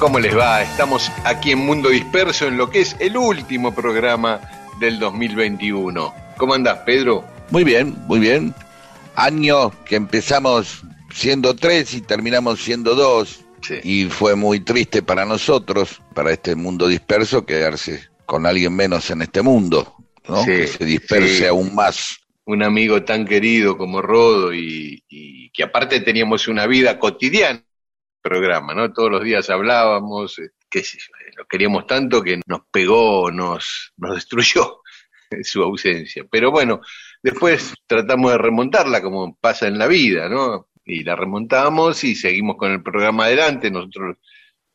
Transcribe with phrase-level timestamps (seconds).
[0.00, 0.62] ¿Cómo les va?
[0.62, 4.40] Estamos aquí en Mundo Disperso en lo que es el último programa
[4.80, 6.14] del 2021.
[6.38, 7.22] ¿Cómo andás, Pedro?
[7.50, 8.54] Muy bien, muy bien.
[9.14, 13.44] Año que empezamos siendo tres y terminamos siendo dos.
[13.60, 13.74] Sí.
[13.84, 19.20] Y fue muy triste para nosotros, para este mundo disperso, quedarse con alguien menos en
[19.20, 20.42] este mundo, ¿no?
[20.44, 21.44] Sí, que se disperse sí.
[21.44, 22.20] aún más.
[22.46, 27.62] Un amigo tan querido como Rodo y, y que aparte teníamos una vida cotidiana
[28.20, 28.92] programa, ¿no?
[28.92, 34.14] Todos los días hablábamos, eh, yo, eh, lo queríamos tanto que nos pegó, nos, nos
[34.14, 34.82] destruyó
[35.42, 36.24] su ausencia.
[36.30, 36.80] Pero bueno,
[37.22, 40.68] después tratamos de remontarla como pasa en la vida, ¿no?
[40.84, 43.70] Y la remontamos y seguimos con el programa adelante.
[43.70, 44.16] Nosotros,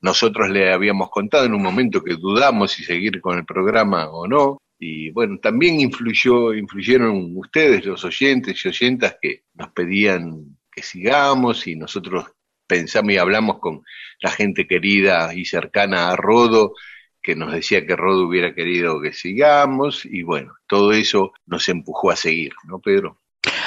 [0.01, 4.27] nosotros le habíamos contado en un momento que dudamos si seguir con el programa o
[4.27, 4.57] no.
[4.77, 11.65] Y bueno, también influyó, influyeron ustedes, los oyentes y oyentas, que nos pedían que sigamos
[11.67, 12.34] y nosotros
[12.67, 13.83] pensamos y hablamos con
[14.21, 16.73] la gente querida y cercana a Rodo,
[17.21, 22.11] que nos decía que Rodo hubiera querido que sigamos, y bueno, todo eso nos empujó
[22.11, 23.19] a seguir, ¿no, Pedro?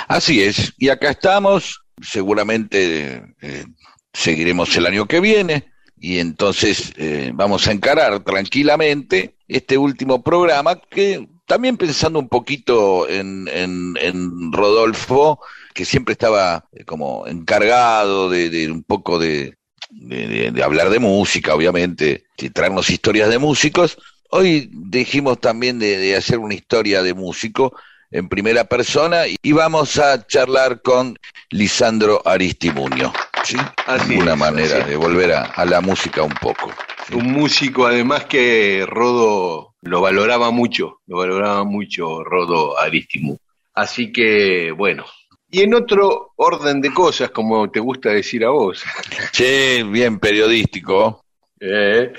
[0.06, 3.64] Así es, y acá estamos, seguramente eh,
[4.12, 10.80] seguiremos el año que viene, y entonces eh, vamos a encarar tranquilamente este último programa
[10.88, 15.40] que también pensando un poquito en, en, en Rodolfo,
[15.78, 19.54] que siempre estaba eh, como encargado de, de un poco de,
[19.90, 23.96] de, de- de hablar de música, obviamente, y traernos historias de músicos.
[24.30, 27.76] Hoy dijimos también de, de hacer una historia de músico
[28.10, 31.16] en primera persona y, vamos a charlar con
[31.50, 33.12] Lisandro Aristimuño.
[33.44, 33.56] ¿sí?
[33.86, 36.72] Así una es, manera así de volver a, a la música un poco.
[37.12, 43.36] Un músico además que Rodo lo valoraba mucho, lo valoraba mucho Rodo Aristimu.
[43.74, 45.04] Así que, bueno.
[45.50, 48.84] Y en otro orden de cosas, como te gusta decir a vos,
[49.32, 51.24] Che, bien periodístico.
[51.60, 52.12] Eh,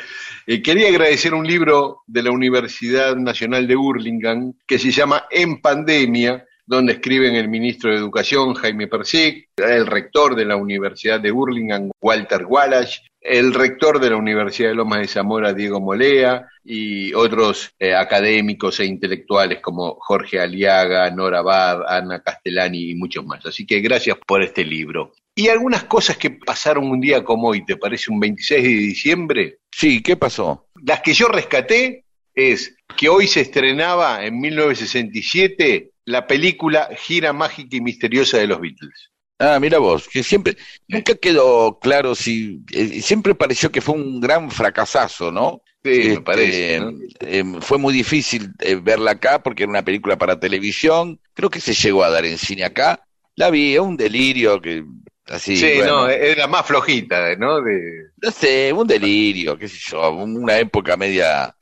[0.47, 5.61] eh, quería agradecer un libro de la Universidad Nacional de Burlingame que se llama En
[5.61, 11.31] Pandemia, donde escriben el ministro de Educación, Jaime Persic, el rector de la Universidad de
[11.31, 17.11] Burlingame, Walter Wallace, el rector de la Universidad de Lomas de Zamora, Diego Molea, y
[17.15, 23.43] otros eh, académicos e intelectuales como Jorge Aliaga, Nora Bar, Ana Castellani y muchos más.
[23.47, 25.13] Así que gracias por este libro.
[25.33, 29.57] Y algunas cosas que pasaron un día como hoy, ¿te parece un 26 de diciembre?
[29.71, 30.67] Sí, ¿qué pasó?
[30.85, 32.05] Las que yo rescaté
[32.35, 38.59] es que hoy se estrenaba en 1967 la película Gira Mágica y Misteriosa de los
[38.61, 39.11] Beatles.
[39.41, 40.57] Ah, mira vos, que siempre,
[40.89, 45.61] nunca quedó claro si, eh, siempre pareció que fue un gran fracasazo, ¿no?
[45.83, 46.77] Sí, me Este, parece.
[46.77, 46.91] ¿no?
[47.21, 51.61] eh, fue muy difícil eh, verla acá porque era una película para televisión, creo que
[51.61, 53.05] se llegó a dar en cine acá,
[53.35, 54.83] la vi, es un delirio que,
[55.29, 57.61] así, Sí, bueno, no, es la más flojita, ¿no?
[57.61, 61.55] De, no sé, un delirio, qué sé yo, una época media...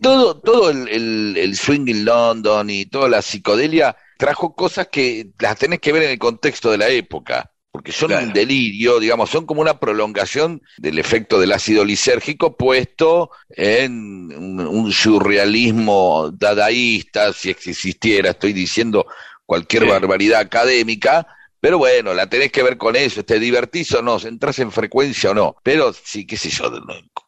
[0.00, 5.28] todo todo el, el, el swing in London y toda la psicodelia trajo cosas que
[5.38, 8.26] las tenés que ver en el contexto de la época, porque son Claro.
[8.26, 13.92] un delirio, digamos, son como una prolongación del efecto del ácido lisérgico puesto en
[14.36, 19.06] un, un surrealismo dadaísta, si existiera, estoy diciendo
[19.46, 19.88] cualquier Sí.
[19.88, 21.26] barbaridad académica,
[21.64, 25.30] pero bueno, la tenés que ver con eso, te divertís o no, entras en frecuencia
[25.30, 25.56] o no.
[25.62, 26.70] Pero sí, qué sé yo,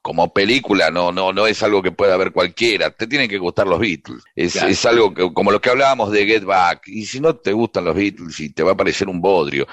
[0.02, 3.66] como película no, no, no es algo que pueda ver cualquiera, te tienen que gustar
[3.66, 4.22] los Beatles.
[4.34, 4.68] Es, Claro.
[4.68, 7.86] es algo que, como lo que hablábamos de Get Back, y si no te gustan
[7.86, 9.66] los Beatles y te va a parecer un bodrio,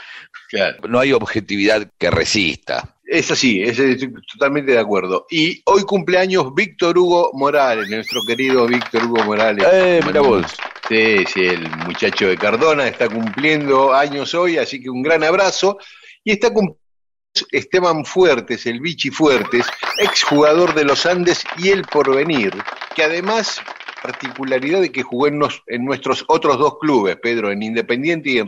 [0.50, 0.88] claro.
[0.88, 2.96] no hay objetividad que resista.
[3.06, 5.26] Es así, es- estoy totalmente de acuerdo.
[5.30, 9.66] Y hoy cumpleaños Víctor Hugo Morales, nuestro querido Víctor Hugo Morales.
[9.72, 10.46] Eh, mira vos.
[10.88, 15.78] Sí, sí, el muchacho de Cardona está cumpliendo años hoy, así que un gran abrazo.
[16.24, 16.80] Y está cumpliendo
[17.52, 19.66] Esteban Fuertes, el Vichy Fuertes,
[20.00, 22.54] exjugador de los Andes y el Porvenir,
[22.96, 23.60] que además
[24.02, 28.48] particularidad de que jugó en, en nuestros otros dos clubes, Pedro, en Independiente y en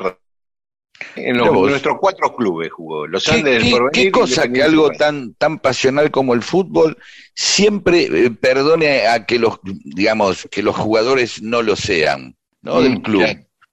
[1.15, 3.91] en nuestros cuatro clubes jugó, los Andes del Porvenir.
[3.91, 6.97] Qué cosa que algo tan, tan pasional como el fútbol
[7.33, 12.81] siempre eh, perdone a que los, digamos, que los jugadores no lo sean, ¿no?
[12.81, 13.23] Del mm, club.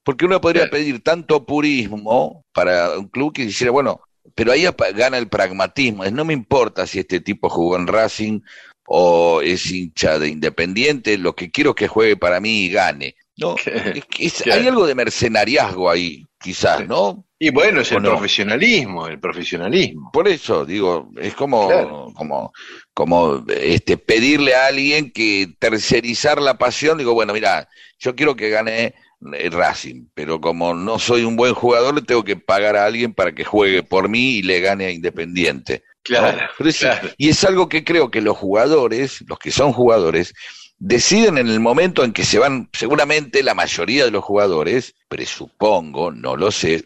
[0.04, 4.00] Porque uno podría pedir tanto purismo para un club que dijera, bueno,
[4.34, 6.04] pero ahí gana el pragmatismo.
[6.06, 8.40] No me importa si este tipo jugó en Racing
[8.86, 13.14] o es hincha de Independiente, lo que quiero es que juegue para mí y gane.
[13.36, 13.56] ¿No?
[14.52, 17.24] hay algo de mercenariazgo ahí, quizás, ¿no?
[17.38, 20.10] Y bueno, es el profesionalismo, el profesionalismo.
[20.12, 22.52] Por eso, digo, es como, como,
[22.94, 27.68] como este, pedirle a alguien que tercerizar la pasión, digo, bueno, mira,
[27.98, 28.94] yo quiero que gane
[29.34, 33.12] eh, Racing, pero como no soy un buen jugador, le tengo que pagar a alguien
[33.12, 35.82] para que juegue por mí y le gane a Independiente.
[36.04, 36.48] Claro,
[37.16, 40.34] Y es algo que creo que los jugadores, los que son jugadores,
[40.82, 46.10] deciden en el momento en que se van, seguramente la mayoría de los jugadores, presupongo,
[46.10, 46.84] no lo sé,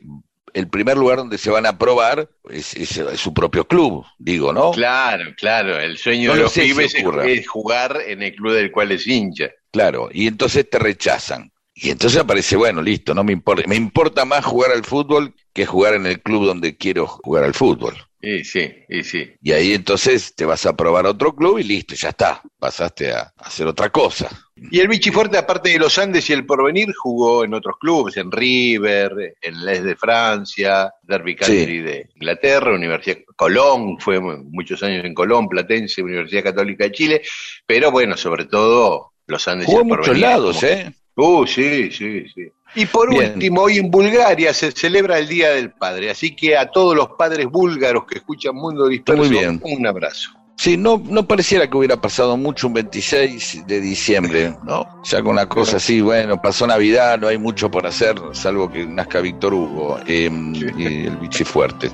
[0.53, 2.77] el primer lugar donde se van a probar es,
[3.17, 4.73] su propio club, digo, ¿no?
[4.73, 9.07] Claro, claro, el sueño de los pibes es, jugar en el club del cual es
[9.07, 9.51] hincha.
[9.71, 11.51] Claro, y entonces te rechazan.
[11.75, 15.65] Y entonces aparece, bueno, listo, no me importa, me importa más jugar al fútbol que
[15.65, 17.95] jugar en el club donde quiero jugar al fútbol.
[18.21, 19.35] Y sí, y sí.
[19.43, 23.13] Y ahí entonces te vas a probar a otro club y listo, ya está, pasaste
[23.13, 24.29] a, hacer otra cosa.
[24.57, 28.17] Y el Vichy Fuerte, aparte de los Andes y el Porvenir, jugó en otros clubes,
[28.17, 35.05] en River, en Les de Francia, Derby County de Inglaterra, Universidad Colón, fue muchos años
[35.05, 37.23] en Colón, Platense, Universidad Católica de Chile,
[37.67, 39.99] pero bueno, sobre todo los Andes y el Porvenir.
[39.99, 40.93] muchos lados, ¿eh?
[41.17, 42.51] Uh, sí, sí, sí.
[42.77, 46.67] Y por último, hoy en Bulgaria se celebra el Día del Padre, así que a
[46.67, 49.33] todos los padres búlgaros que escuchan Mundo Disperso,
[49.63, 50.31] un abrazo.
[50.57, 54.87] Sí, no, no pareciera que hubiera pasado mucho un 26 de diciembre, ¿no?
[55.05, 58.87] Ya con una cosa así, bueno, pasó Navidad, no hay mucho por hacer, salvo que
[58.87, 61.91] nazca Víctor Hugo em, y el bichi fuerte.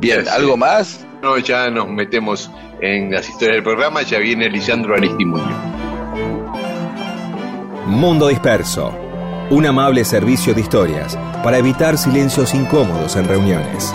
[0.00, 1.06] Bien, ¿algo más?
[1.22, 5.82] No, ya nos metemos en las historias del programa, ya viene Lisandro Aristimuño.
[7.86, 8.92] Mundo Disperso,
[9.52, 11.14] un amable servicio de historias
[11.44, 13.92] para evitar silencios incómodos en reuniones.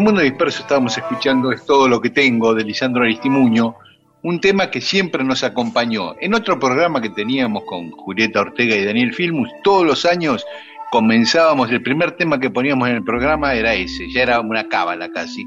[0.00, 3.74] Mundo Disperso estábamos escuchando Es todo lo que tengo de Lisandro Aristimuño,
[4.22, 6.14] un tema que siempre nos acompañó.
[6.20, 10.44] En otro programa que teníamos con Julieta Ortega y Daniel Filmus, todos los años
[10.90, 15.10] comenzábamos, el primer tema que poníamos en el programa era ese, ya era una cábala
[15.10, 15.44] casi.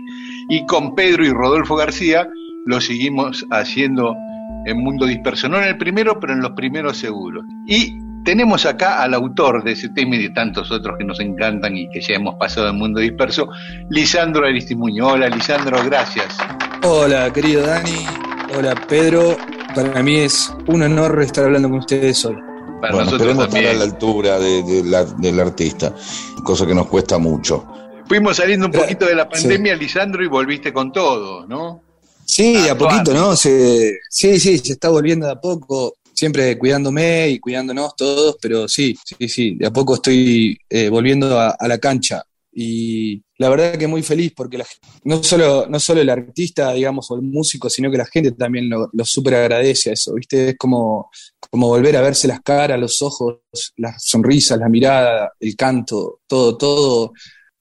[0.49, 2.27] Y con Pedro y Rodolfo García
[2.65, 4.15] lo seguimos haciendo
[4.65, 7.45] en Mundo Disperso, no en el primero, pero en los primeros seguros.
[7.67, 11.75] Y tenemos acá al autor de ese tema y de tantos otros que nos encantan
[11.77, 13.49] y que ya hemos pasado en Mundo Disperso,
[13.89, 15.07] Lisandro Aristimuño.
[15.07, 16.37] Hola Lisandro, gracias.
[16.83, 18.05] Hola querido Dani,
[18.57, 19.37] hola Pedro,
[19.75, 22.35] para mí es un honor estar hablando con ustedes hoy.
[22.81, 25.93] Para bueno, nosotros estar a la altura del artista,
[26.43, 27.65] cosa que nos cuesta mucho.
[28.07, 31.83] Fuimos saliendo un poquito de la pandemia, Lisandro, y volviste con todo, ¿no?
[32.25, 33.35] Sí, de a poquito, ¿no?
[33.35, 38.97] sí, sí, se está volviendo de a poco, siempre cuidándome y cuidándonos todos, pero sí,
[39.03, 42.23] sí, sí, de a poco estoy eh, volviendo a, la cancha.
[42.53, 44.65] Y la verdad que muy feliz porque la,
[45.05, 48.69] no, solo, no solo el artista, digamos, o el músico, sino que la gente también
[48.69, 50.49] lo, lo súper agradece a eso, ¿viste?
[50.49, 51.09] Es como,
[51.49, 53.39] como volver a verse las caras, los ojos,
[53.77, 57.13] las sonrisas, la mirada, el canto, todo, todo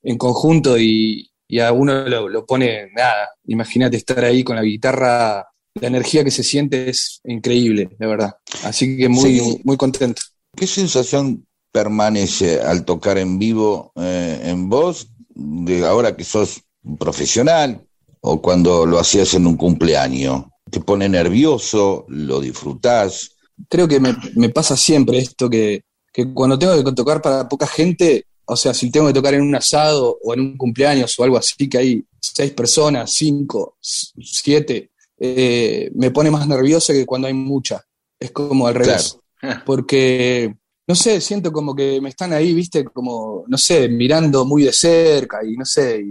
[0.03, 1.27] en conjunto y,
[1.61, 6.43] a uno lo, pone, nada, imagínate estar ahí con la guitarra, la energía que se
[6.43, 8.37] siente es increíble, de verdad.
[8.65, 10.23] Así que muy, muy contento.
[10.57, 16.63] ¿Qué sensación permanece al tocar en vivo eh, en vos, de ahora que sos
[16.99, 17.87] profesional
[18.21, 20.45] o cuando lo hacías en un cumpleaños?
[20.71, 22.05] ¿Te pone nervioso?
[22.09, 23.33] ¿Lo disfrutás?
[23.69, 27.67] Creo que me, me pasa siempre esto que, que, cuando tengo que tocar para poca
[27.67, 31.25] gente, o sea, si tengo que tocar en un asado o en un cumpleaños o
[31.25, 34.90] algo así, que hay seis personas, cinco, siete,
[35.21, 37.85] eh, me pone más nervioso que cuando hay mucha.
[38.19, 39.19] Es como al revés.
[39.67, 40.55] Porque
[40.91, 44.73] no sé, siento como que me están ahí, viste, como, no sé, mirando muy de
[44.73, 46.05] cerca y no sé,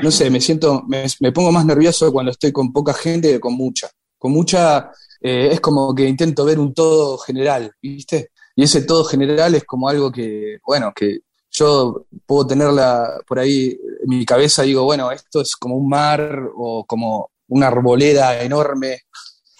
[0.00, 3.54] no sé, me siento, me, pongo más nervioso cuando estoy con poca gente que con
[3.54, 3.88] mucha.
[4.18, 4.90] Con mucha
[5.22, 9.64] eh, es como que intento ver un todo general, viste, y ese todo general es
[9.64, 13.70] como algo que, bueno, que yo puedo tenerla por ahí
[14.02, 19.02] en mi cabeza, digo, bueno, esto es como un mar o como una arboleda enorme.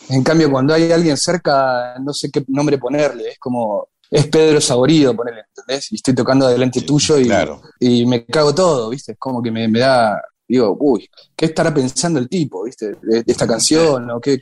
[0.09, 4.61] En cambio, cuando hay alguien cerca, no sé qué nombre ponerle, es como es Pedro
[4.61, 5.91] Saborido, ponele, ¿entendés?
[5.93, 7.31] Y estoy tocando delante tuyo y,
[7.81, 9.13] y me cago todo, ¿viste?
[9.13, 12.97] Es como que me, da, digo, uy, ¿qué estará pensando el tipo, ¿viste?
[13.01, 14.41] De, esta canción o qué.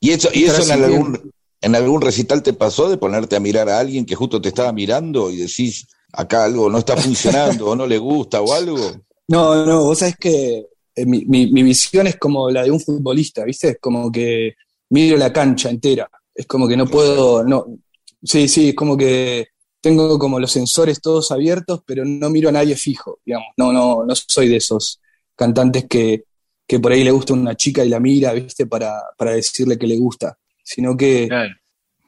[0.00, 3.68] ¿Y eso, y eso en, algún, en algún recital te pasó de ponerte a mirar
[3.68, 7.76] a alguien que justo te estaba mirando y decís, acá algo no está funcionando o
[7.76, 8.78] no le gusta o algo?
[9.26, 12.80] No, no, vos sabés que eh, mi, mi, mi visión es como la de un
[12.80, 13.70] futbolista, ¿viste?
[13.70, 14.54] Es como que
[14.90, 16.08] miro la cancha entera.
[16.34, 17.78] Es como que no puedo, no,
[18.24, 19.48] Sí, sí, es como que
[19.82, 23.48] tengo como los sensores todos abiertos, pero no miro a nadie fijo, digamos.
[23.58, 24.98] No, no, no soy de esos
[25.36, 26.24] cantantes que,
[26.66, 28.66] que por ahí le gusta una chica y la mira, ¿viste?
[28.66, 30.38] Para, para decirle que le gusta.
[30.62, 31.28] Sino que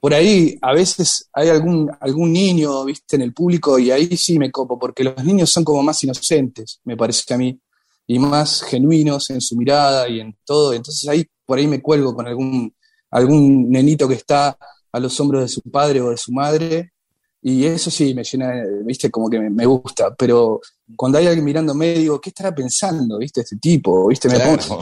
[0.00, 3.16] por ahí a veces hay algún, algún niño, ¿viste?
[3.16, 6.80] En el público y ahí sí me copo, porque los niños son como más inocentes,
[6.84, 7.60] me parece a mí,
[8.06, 10.72] y más genuinos en su mirada y en todo.
[10.72, 12.74] Entonces ahí por ahí me cuelgo con algún,
[13.10, 14.56] algún nenito que está
[14.92, 16.92] a los hombros de su padre o de su madre.
[17.42, 18.52] Y eso sí me llena,
[18.84, 20.12] viste, como que me, gusta.
[20.16, 20.60] Pero
[20.96, 24.08] cuando hay alguien mirándome, digo, ¿qué estará pensando, viste, este tipo?
[24.08, 24.28] ¿Viste?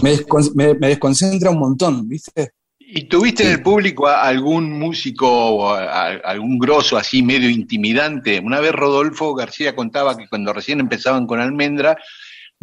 [0.02, 2.52] Me, desconcentra un montón, ¿viste?
[2.78, 8.40] ¿Y tuviste en el público algún músico o algún grosso así medio intimidante?
[8.40, 11.98] Una vez Rodolfo García contaba que cuando recién empezaban con Almendra,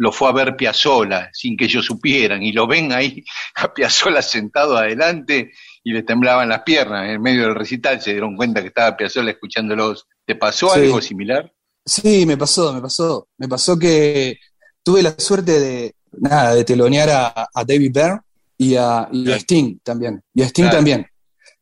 [0.02, 4.20] lo fue a ver Piazzola sin que ellos supieran y lo ven ahí a Piazzola
[4.20, 5.52] sentado adelante
[5.84, 7.08] y le temblaban las piernas.
[7.08, 10.08] En medio del recital se dieron cuenta que estaba Piazzolla escuchándolos.
[10.26, 11.52] ¿Te pasó algo similar?
[11.86, 13.28] Sí, me pasó, me pasó.
[13.38, 14.40] Me pasó que
[14.82, 17.08] tuve la suerte de, nada, de telonear
[17.54, 18.20] a, David Byrne
[18.58, 20.20] y a, Sting también.
[20.34, 21.06] Y a Sting también.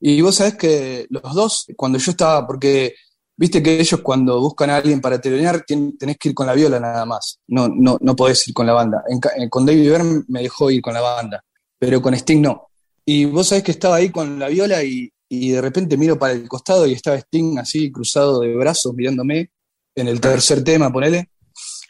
[0.00, 2.94] Y vos sabés que los dos, cuando yo estaba, porque
[3.40, 6.78] viste que ellos cuando buscan a alguien para telonear tenés que ir con la viola
[6.78, 7.40] nada más.
[7.48, 9.02] No, no, no podés ir con la banda.
[9.48, 11.42] con David Byrne me dejó ir con la banda,
[11.78, 12.68] pero con Sting no.
[13.06, 16.46] Y vos sabés que estaba ahí con la viola y, de repente miro para el
[16.48, 19.50] costado y estaba Sting así cruzado de brazos mirándome
[19.94, 21.30] en el tercer tema, ponele.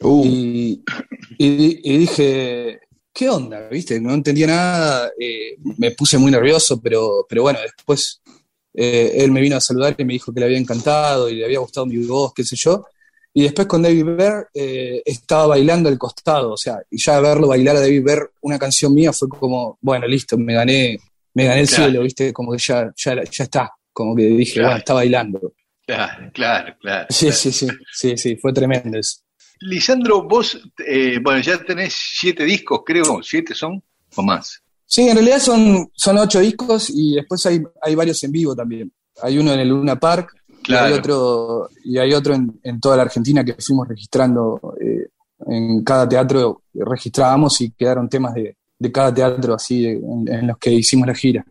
[0.03, 0.23] Uh.
[0.25, 0.85] Y,
[1.99, 2.79] dije,
[3.13, 3.69] ¿qué onda?
[3.69, 4.01] ¿Viste?
[4.01, 8.23] No entendía nada, eh, me puse muy nervioso, pero, pero bueno, después
[8.75, 11.45] eh, él me vino a saludar y me dijo que le había encantado y le
[11.45, 12.87] había gustado mi voz, qué sé yo.
[13.33, 17.49] Y después con David Bear eh, estaba bailando al costado, o sea, y ya verlo
[17.49, 20.99] bailar a David Bear una canción mía fue como, bueno, listo, me gané
[21.35, 22.33] me gané el cielo, ¿viste?
[22.33, 23.71] Como que ya, ya, ya está.
[23.93, 25.53] Como que dije, bueno, está bailando.
[25.87, 27.07] Claro, claro, claro.
[27.11, 29.21] Sí, sí, sí, sí, sí, fue tremendo eso.
[29.61, 33.83] Lisandro, vos, eh, bueno, ya tenés siete discos, creo, siete son
[34.17, 34.63] o más.
[34.93, 38.93] Sí, en realidad son, son ocho discos y después hay, hay varios en vivo también.
[39.23, 40.35] Hay uno en el Luna Park,
[40.67, 44.75] y hay otro, y hay otro en, toda la Argentina que fuimos registrando.
[44.81, 45.07] Eh,
[45.47, 48.57] en cada teatro registrábamos y quedaron temas de,
[48.93, 51.45] cada teatro así en, los que hicimos la gira.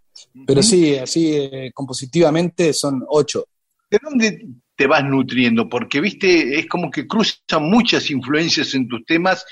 [0.46, 3.46] Pero sí, así eh, compositivamente son ocho.
[3.90, 5.70] ¿De dónde te vas nutriendo?
[5.70, 9.46] Porque, viste, es como que cruzan muchas influencias en tus temas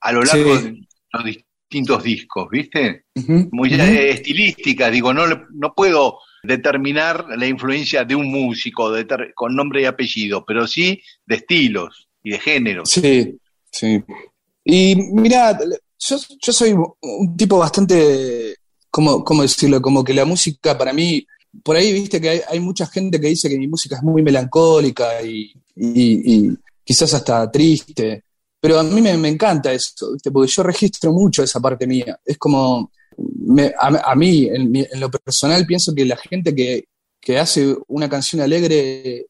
[0.00, 1.24] a lo largo de los
[1.72, 3.06] distintos discos, ¿viste?
[3.50, 5.24] Muy estilísticas, digo, no,
[5.54, 8.92] no puedo determinar la influencia de un músico
[9.34, 12.90] con nombre y apellido, pero sí de estilos y de géneros.
[12.90, 13.38] Sí,
[13.70, 14.02] sí.
[14.64, 15.58] Y mira,
[15.98, 18.56] yo, yo soy un tipo bastante,
[18.90, 19.80] ¿cómo, ¿cómo, decirlo?
[19.80, 21.26] Como que la música para mí,
[21.62, 25.22] por ahí viste que hay, mucha gente que dice que mi música es muy melancólica
[25.22, 26.50] y, y,
[26.84, 28.24] quizás hasta triste,
[28.62, 30.30] pero a mí me, me encanta eso, ¿viste?
[30.30, 32.16] porque yo registro mucho esa parte mía.
[32.24, 32.92] Es como,
[33.80, 36.86] a, mí, en, lo personal, pienso que la gente que,
[37.36, 39.26] hace una canción alegre,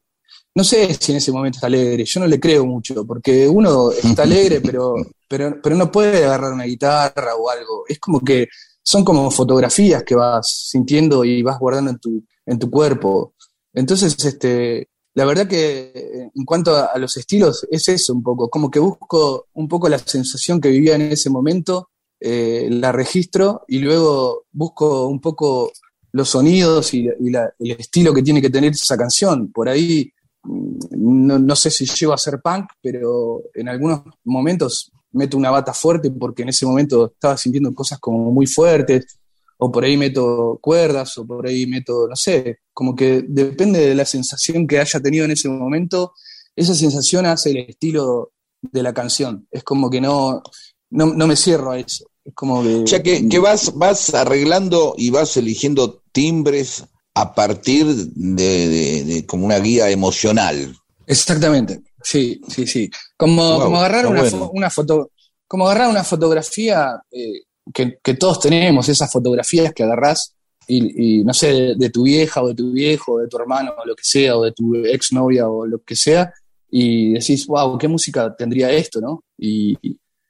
[0.53, 3.91] no sé si en ese momento está alegre, yo no le creo mucho, porque uno
[3.91, 4.93] está alegre, pero,
[5.27, 7.85] pero, pero no puede agarrar una guitarra o algo.
[7.87, 8.47] Es como que
[8.83, 13.33] son como fotografías que vas sintiendo y vas guardando en tu, en tu cuerpo.
[13.73, 18.71] Entonces, este, la verdad que en cuanto a, los estilos, es eso un poco, como
[18.71, 21.89] que busco un poco la sensación que vivía en ese momento
[22.19, 25.71] eh, la registro y luego busco un poco
[26.13, 29.51] los sonidos y, el estilo que tiene que tener esa canción.
[29.51, 30.11] Por ahí,
[30.43, 35.73] mm, no, sé si llego a ser punk, pero en algunos momentos meto una bata
[35.73, 39.19] fuerte porque en ese momento estaba sintiendo cosas como muy fuertes,
[39.65, 43.95] o por ahí meto cuerdas, o por ahí meto, no sé, como que depende de
[43.95, 46.11] la sensación que haya tenido en ese momento,
[46.53, 49.47] esa sensación hace el estilo de la canción.
[49.49, 50.43] Es como que no,
[50.89, 52.05] no me cierro a eso.
[52.25, 52.75] Es como que...
[52.75, 59.59] O sea, que, vas, vas arreglando y vas eligiendo timbres a partir de, como una
[59.59, 60.75] guía emocional.
[61.07, 62.89] Exactamente, sí, sí, sí.
[63.15, 65.11] Como, como agarrar una, foto,
[65.47, 70.33] como agarrar una fotografía eh, que, todos tenemos, esas fotografías que agarrás
[70.67, 73.85] y, no sé, de, tu vieja o de tu viejo, o de tu hermano o
[73.85, 76.33] lo que sea, o de tu exnovia o lo que sea,
[76.69, 79.23] y decís, wow, ¿qué música tendría esto, no?
[79.37, 79.77] Y,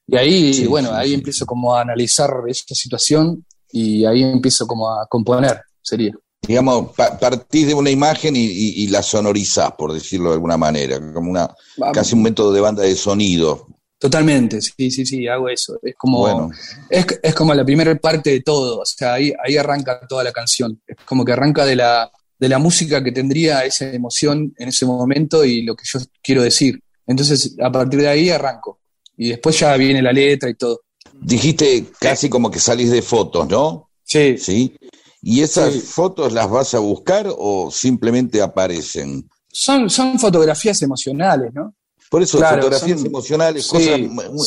[0.07, 5.07] y ahí, bueno, ahí empiezo como a analizar esta situación y ahí empiezo como a
[5.07, 6.13] componer, sería.
[6.45, 11.49] Digamos, partís de una imagen y, la sonorizás, por decirlo de alguna manera, como una
[11.93, 13.67] casi un método de banda de sonido.
[14.03, 15.79] Totalmente, sí, sí, sí, hago eso.
[15.81, 16.51] Es como,
[16.89, 20.33] es, es, como la primera parte de todo, o sea, ahí, ahí arranca toda la
[20.33, 20.77] canción.
[20.85, 24.85] Es como que arranca de la, de la música que tendría esa emoción en ese
[24.85, 26.81] momento y lo que yo quiero decir.
[27.07, 28.81] Entonces, a partir de ahí arranco
[29.15, 30.81] y después ya viene la letra y todo.
[31.13, 33.89] Dijiste casi como que salís de fotos, ¿no?
[34.03, 34.37] Sí.
[34.37, 34.75] ¿Sí?
[35.21, 39.29] ¿Y esas fotos las vas a buscar o simplemente aparecen?
[39.49, 41.73] Son, son fotografías emocionales, ¿no?
[42.13, 43.99] Por eso, fotografías emocionales, cosas,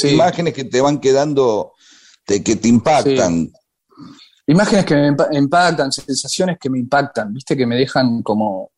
[0.04, 1.72] imágenes que te van quedando,
[2.24, 3.50] que te impactan.
[4.46, 8.70] Imágenes que me impactan, sensaciones que me impactan, viste, que me dejan como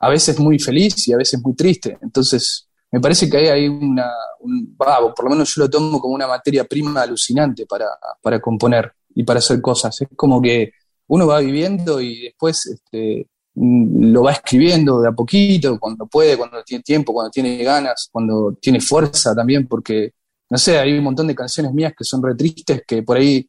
[0.00, 1.96] a veces muy feliz y a veces muy triste.
[2.02, 6.26] Entonces, me parece que hay una, un, por lo menos yo lo tomo como una
[6.26, 10.00] materia prima alucinante para, componer y para hacer cosas.
[10.00, 10.72] Es como que
[11.06, 16.62] uno va viviendo y después este, lo va escribiendo de a poquito, cuando puede, cuando
[16.64, 20.12] tiene tiempo, cuando tiene ganas, cuando tiene fuerza también, porque,
[20.50, 23.48] no sé, hay un montón de canciones mías que son re tristes que por ahí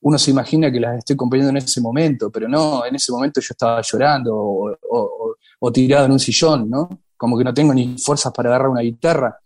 [0.00, 3.40] uno se imagina que las estoy componiendo en ese momento, pero no, en ese momento
[3.40, 6.88] yo estaba llorando o, o tirado en un sillón, ¿no?
[7.22, 9.38] como que no tengo ni fuerzas para agarrar una guitarra.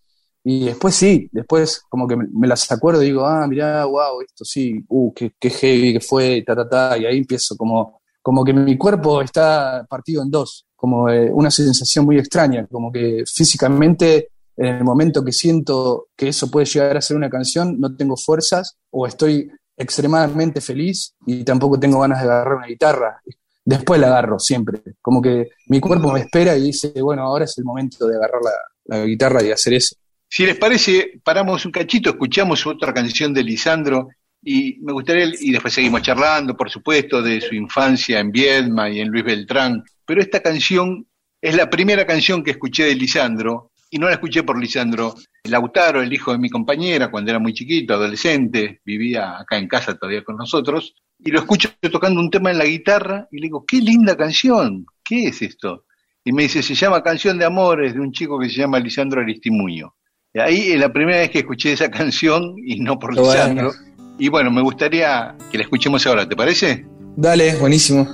[0.43, 4.47] Y después sí, después como que me, las acuerdo y digo, ah, mirá, wow, esto
[4.47, 8.45] sí, uh, qué, qué heavy que fue, ta, ta, ta, y ahí empiezo como, como
[8.45, 13.23] que mi cuerpo está partido en dos, como eh, una sensación muy extraña, como que
[13.25, 17.95] físicamente en el momento que siento que eso puede llegar a ser una canción, no
[17.95, 23.23] tengo fuerzas o estoy extremadamente feliz y tampoco tengo ganas de agarrar una guitarra
[23.65, 24.81] después la agarro siempre.
[25.01, 28.41] Como que mi cuerpo me espera y dice, bueno, ahora es el momento de agarrar
[28.89, 29.95] la, guitarra y hacer eso.
[30.29, 34.09] Si les parece, paramos un cachito, escuchamos otra canción de Lisandro
[34.49, 39.01] y me gustaría, y después seguimos charlando, por supuesto, de su infancia en Viedma y
[39.01, 41.05] en Luis Beltrán, pero esta canción
[41.43, 45.17] es la primera canción que escuché de Lisandro y no la escuché por Lisandro.
[45.43, 49.97] Lautaro, el hijo de mi compañera, cuando era muy chiquito, adolescente, vivía acá en casa
[49.99, 53.65] todavía con nosotros, y lo escucho tocando un tema en la guitarra y le digo,
[53.67, 55.87] qué linda canción, ¿qué es esto?
[56.25, 59.23] Y me dice, se llama Canción de Amores de un chico que se llama Lisandro
[59.23, 59.97] Aristimuño.
[60.33, 63.73] Y ahí es la primera vez que escuché esa canción y no por Lisandro.
[64.19, 66.87] Y bueno, me gustaría que la escuchemos ahora, ¿te parece?
[67.17, 68.07] Dale, buenísimo.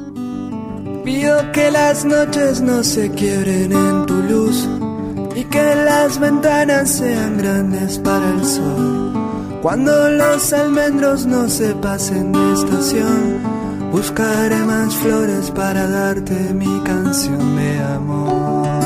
[1.04, 4.68] Pido que las noches no se quiebren en tu luz
[5.34, 9.12] y que las ventanas sean grandes para el sol.
[9.62, 13.40] Cuando los almendros no se pasen de estación,
[13.92, 18.81] buscaré más flores para darte mi canción de amor.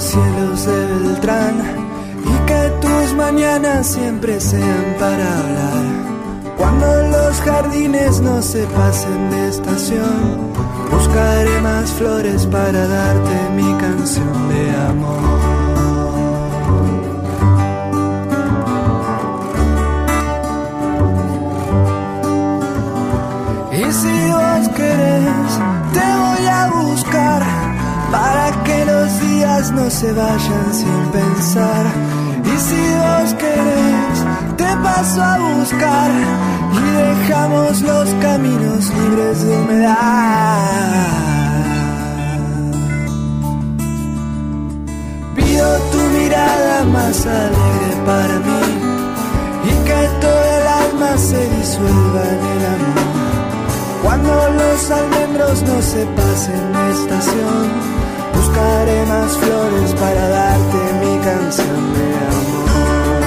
[0.00, 1.56] Los cielos de Beltrán
[2.24, 6.56] y que tus mañanas siempre sean para hablar.
[6.56, 10.52] Cuando los jardines no se pasen de estación,
[10.90, 15.20] buscaré más flores para darte mi canción de amor.
[23.72, 25.52] Y si vos querés,
[25.92, 26.79] te voy a buscar
[28.10, 31.86] para que los días no se vayan sin pensar.
[32.44, 34.18] Y si vos querés,
[34.56, 36.10] te paso a buscar
[36.72, 39.96] y dejamos los caminos libres de humedad.
[45.36, 48.90] Pido tu mirada más alegre para mí
[49.64, 53.20] y que todo el alma se disuelva en el amor.
[54.02, 57.99] Cuando los almendros no se pasen de estación,
[58.50, 63.20] buscaré más flores para darte mi canción de amor.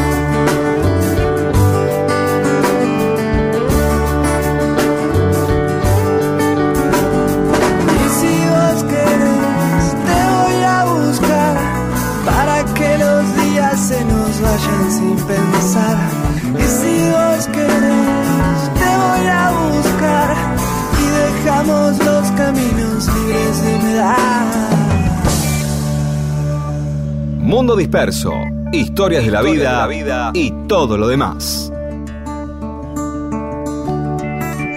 [7.99, 11.55] Y si vos querés, te voy a buscar
[12.25, 15.97] para que los días se nos vayan sin pensar.
[16.59, 20.35] Y si vos querés, te voy a buscar
[20.99, 24.72] y dejamos los caminos libres de humedad.
[27.55, 28.33] Mundo Disperso,
[28.71, 31.71] historias de la vida y todo lo demás.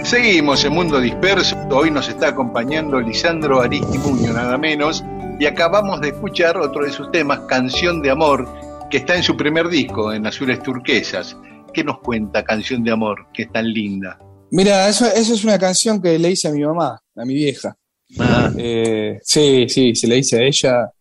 [0.03, 1.57] Seguimos en Mundo Disperso.
[1.71, 5.03] Hoy nos está acompañando Lisandro Aristimuño, nada menos.
[5.39, 8.47] Y acabamos de escuchar otro de sus temas, Canción de Amor,
[8.91, 11.35] que está en su primer disco, en Azules Turquesas.
[11.73, 14.19] ¿Qué nos cuenta Canción de Amor, que es tan linda?
[14.51, 17.75] Mira, eso, eso es una canción que le hice a mi mamá, a mi vieja.
[18.19, 20.91] Ah, Eh, sí, sí, se le hice a ella.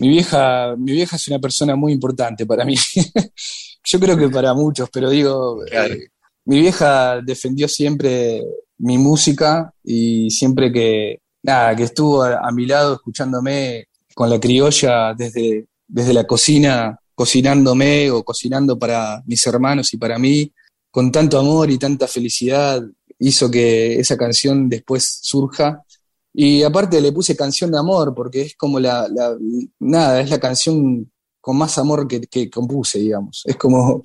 [0.00, 2.74] Mi vieja, mi vieja es una persona muy importante para mí.
[3.84, 5.94] Yo creo que para muchos, pero digo, Claro.
[5.94, 6.08] eh,
[6.44, 8.42] mi vieja defendió siempre
[8.78, 14.38] mi música y siempre que, nada, que estuvo a, a mi lado escuchándome con la
[14.40, 20.52] criolla desde, desde la cocina, cocinándome o cocinando para mis hermanos y para mí,
[20.90, 22.82] con tanto amor y tanta felicidad,
[23.18, 25.82] hizo que esa canción después surja.
[26.38, 29.34] Y aparte le puse canción de amor, porque es como la, la-
[29.80, 33.42] nada, es la canción con más amor que, que compuse, digamos.
[33.46, 34.02] Es como,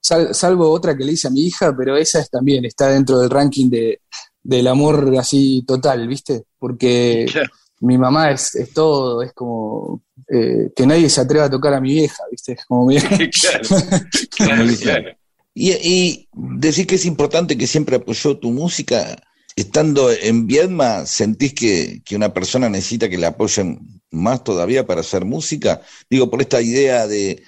[0.00, 3.18] sal- salvo otra que le hice a mi hija, pero esa es también está dentro
[3.20, 4.00] del ranking de,
[4.42, 6.42] del amor así total, ¿viste?
[6.58, 7.50] Porque claro.
[7.80, 11.80] mi mamá es, es todo, es como eh, que nadie se atreva a tocar a
[11.80, 12.52] mi vieja, ¿viste?
[12.54, 13.68] Es como mi- claro,
[14.36, 15.08] claro, claro.
[15.54, 19.16] Y, y decir que es importante que siempre apoyó tu música.
[19.60, 25.02] Estando en Viedma, ¿sentís que, que una persona necesita que le apoyen más todavía para
[25.02, 25.82] hacer música?
[26.08, 27.42] Digo, por esta idea de,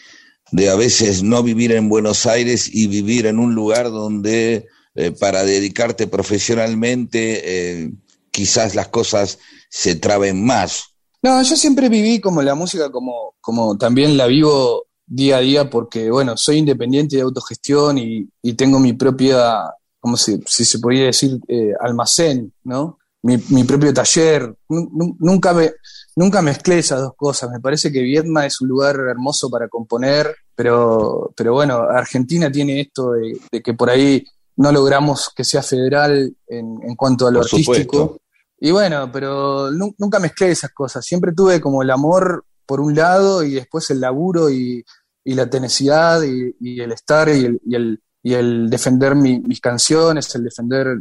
[0.51, 5.11] de a veces no vivir en Buenos Aires y vivir en un lugar donde eh,
[5.13, 7.93] para dedicarte profesionalmente eh,
[8.31, 9.39] quizás las cosas
[9.71, 10.85] se traben más.
[11.23, 15.71] No, yo siempre viví como la música como, como también la vivo día a día
[15.71, 19.63] porque, bueno, soy independiente de autogestión y, y tengo mi propia,
[20.03, 22.99] como si, si se podría decir, eh, almacén, ¿no?
[23.23, 24.53] Mi, mi propio taller.
[24.69, 25.71] Nu- nu- Nunca, me,
[26.17, 27.51] nunca mezclé esas dos cosas.
[27.51, 32.81] Me parece que Viedma es un lugar hermoso para componer, pero, pero bueno, Argentina tiene
[32.81, 34.25] esto de, de que por ahí
[34.57, 37.97] no logramos que sea federal en, en cuanto a lo Por artístico.
[37.97, 38.19] supuesto.
[38.59, 41.05] Y bueno, pero nu- nunca mezclé esas cosas.
[41.07, 44.85] Siempre tuve como el amor por un lado y después el laburo y,
[45.25, 49.41] y la tenacidad y, y el estar y el, y el, y el defender mi-
[49.41, 50.99] mis canciones, el defender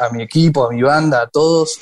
[0.00, 1.78] a mi equipo, a mi banda, a todos.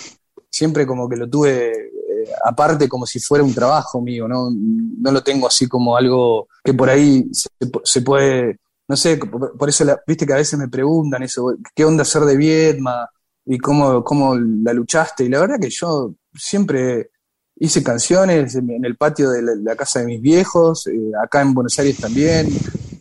[0.51, 4.51] Siempre como que lo tuve eh, aparte como si fuera un trabajo mío, ¿no?
[4.51, 7.49] No lo tengo así como algo que por ahí se,
[7.85, 8.59] se puede,
[8.89, 12.23] no sé, por, eso, la- viste que a veces me preguntan eso, ¿qué onda ser
[12.23, 13.09] de Viedma?
[13.45, 15.25] y cómo, cómo la luchaste.
[15.25, 17.11] Y la verdad que yo siempre
[17.57, 21.55] hice canciones en, el patio de la, la casa de mis viejos, eh, acá en
[21.55, 22.49] Buenos Aires también.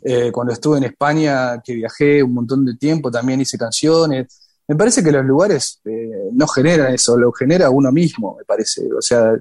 [0.04, 4.42] Eh, cuando estuve en España, que viajé un montón de tiempo, también hice canciones.
[4.68, 8.88] Me parece que los lugares eh, no generan eso, lo genera uno mismo, me parece.
[8.98, 9.34] O sea,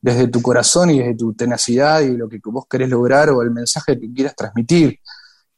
[0.00, 3.50] desde tu corazón y desde tu tenacidad y lo que vos querés lograr o el
[3.50, 5.00] mensaje que quieras transmitir.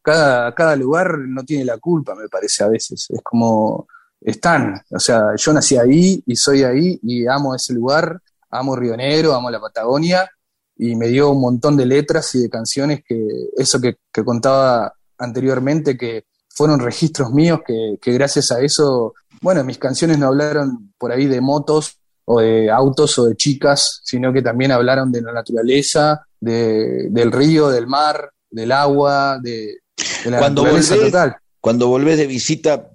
[0.00, 3.06] Cada, cada lugar no tiene la culpa, me parece a veces.
[3.10, 3.88] Es como
[4.20, 4.80] están.
[4.90, 9.34] O sea, yo nací ahí y soy ahí y amo ese lugar, amo Río Negro,
[9.34, 10.30] amo la Patagonia
[10.76, 15.96] y me dio un montón de letras y de canciones que eso que, contaba anteriormente,
[15.96, 21.12] que fueron registros míos, que, que gracias a eso, bueno, mis canciones no hablaron por
[21.12, 25.32] ahí de motos o de autos o de chicas, sino que también hablaron de la
[25.32, 29.78] naturaleza, de, del río, del mar, del agua, de,
[30.26, 31.36] la cuando naturaleza total.
[31.60, 32.90] Cuando volvés de visita,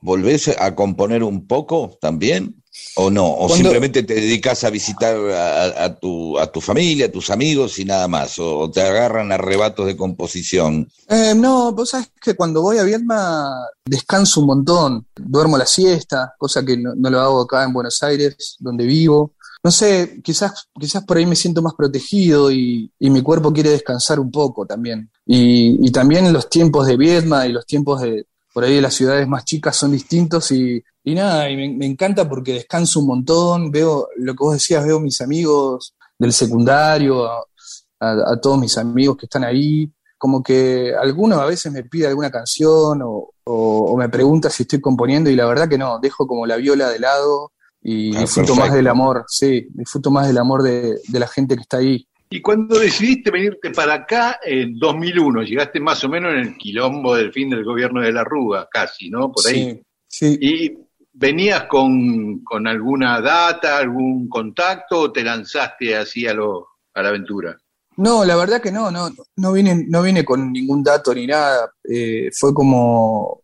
[0.00, 2.59] ¿volvés a componer un poco también?
[2.96, 3.34] ¿O no?
[3.34, 7.84] ¿O simplemente te dedicas a visitar a, tu, a tu familia, a tus amigos y
[7.84, 8.38] nada más?
[8.38, 10.90] ¿O te agarran arrebatos de composición?
[11.08, 13.52] Eh, no, vos sabes que cuando voy a Vietnam
[13.84, 18.56] descanso un montón, duermo la siesta, cosa que no, lo hago acá en Buenos Aires,
[18.58, 19.34] donde vivo.
[19.62, 24.18] No sé, quizás, quizás por ahí me siento más protegido y, mi cuerpo quiere descansar
[24.18, 25.10] un poco también.
[25.26, 28.94] Y, y también los tiempos de Vietnam y los tiempos de, por ahí de las
[28.94, 33.70] ciudades más chicas son distintos y, y nada, y me, encanta porque descanso un montón,
[33.70, 39.26] veo lo que vos decías, veo mis amigos del secundario, a, todos mis amigos que
[39.26, 44.62] están ahí, como que alguno a veces me pide alguna canción o, me pregunta si
[44.62, 48.20] estoy componiendo y la verdad que no, dejo como la viola de lado y ah,
[48.20, 51.78] disfruto más del amor, sí, disfruto más del amor de, de la gente que está
[51.78, 52.06] ahí.
[52.30, 57.16] Y cuando decidiste venirte para acá en 2001, llegaste más o menos en el quilombo
[57.16, 59.32] del fin del gobierno de la Rúa, casi, ¿no?
[59.32, 59.82] Por ahí.
[60.06, 60.38] Sí.
[60.40, 60.78] ¿Y
[61.20, 67.56] venías con, alguna data, algún contacto o te lanzaste así a, lo, a la aventura?
[67.98, 71.70] No, la verdad que no, no, no vine, no vine con ningún dato ni nada.
[71.84, 73.42] Eh, fue como.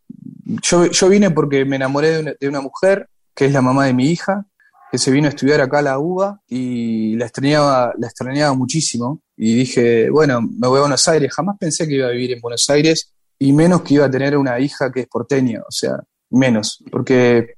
[0.62, 3.84] Yo, yo vine porque me enamoré de una, de una mujer, que es la mamá
[3.84, 4.46] de mi hija,
[4.90, 9.20] que se vino a estudiar acá a la UBA y la extrañaba, la extrañaba muchísimo.
[9.36, 11.34] Y dije, bueno, me voy a Buenos Aires.
[11.34, 14.38] Jamás pensé que iba a vivir en Buenos Aires y menos que iba a tener
[14.38, 17.55] una hija que es porteña, o sea, menos, porque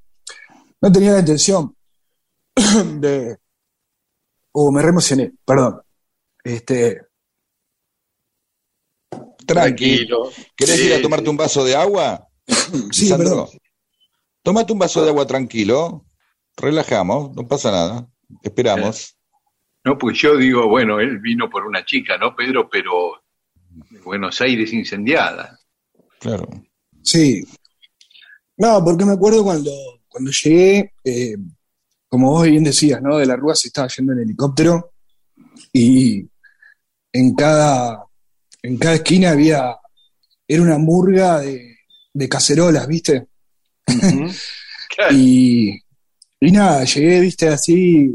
[0.81, 1.75] no tenía la intención
[2.99, 3.37] de.
[4.51, 5.81] Oh, me reemocioné, perdón.
[6.43, 7.01] Este.
[9.45, 10.29] Tranquilo.
[10.55, 12.27] ¿Querés ir a tomarte un vaso de agua?
[12.91, 13.47] sí, perdón.
[14.43, 16.05] Tómate un vaso de agua tranquilo
[16.59, 18.07] relajamos, no pasa nada,
[18.43, 19.15] esperamos.
[19.83, 22.69] No, pues yo digo, bueno, él vino por una chica, ¿no, Pedro?
[22.69, 23.23] Pero
[24.03, 25.57] Buenos Aires incendiada.
[26.19, 26.47] Claro.
[27.01, 27.43] Sí.
[28.57, 29.71] No, porque me acuerdo cuando,
[30.19, 31.37] cuando llegué, eh,
[32.09, 33.17] como vos bien decías, ¿no?
[33.17, 34.91] De la Rúa se estaba yendo en helicóptero
[35.71, 36.27] y
[37.13, 38.03] en cada,
[38.61, 39.77] en cada esquina había,
[40.45, 41.77] era una murga de,
[42.29, 43.27] cacerolas, ¿viste?
[45.11, 45.69] y,
[46.41, 48.11] y nada, llegué, viste, así,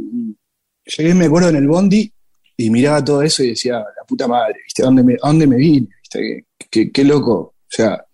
[0.84, 2.12] llegué, me acuerdo, en el bondi
[2.58, 5.56] y miraba todo eso y decía, la puta madre, viste, ¿a dónde me, dónde me
[5.56, 5.88] vine?
[6.02, 6.48] ¿Viste?
[6.70, 8.04] Qué, qué, loco, o sea,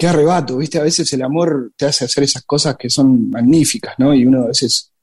[0.00, 3.96] qué arrebato, viste, a veces el amor te hace hacer esas cosas que son magníficas,
[3.98, 4.14] ¿no?
[4.14, 4.94] Y uno a veces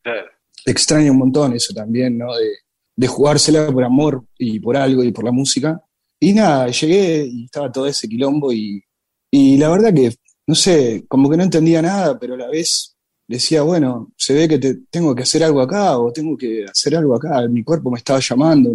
[0.66, 2.36] extraña un montón eso también, ¿no?
[2.36, 2.50] De,
[2.96, 5.80] de jugársela por amor y por algo y por la música.
[6.20, 8.84] Y nada, llegué y estaba todo ese quilombo y,
[9.30, 10.16] y la verdad que,
[10.48, 12.96] no sé, como que no entendía nada, pero a la vez
[13.28, 16.96] decía, bueno, se ve que te, tengo que hacer algo acá o tengo que hacer
[16.96, 18.74] algo acá, mi cuerpo me estaba llamando,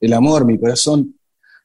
[0.00, 1.14] el amor, mi corazón.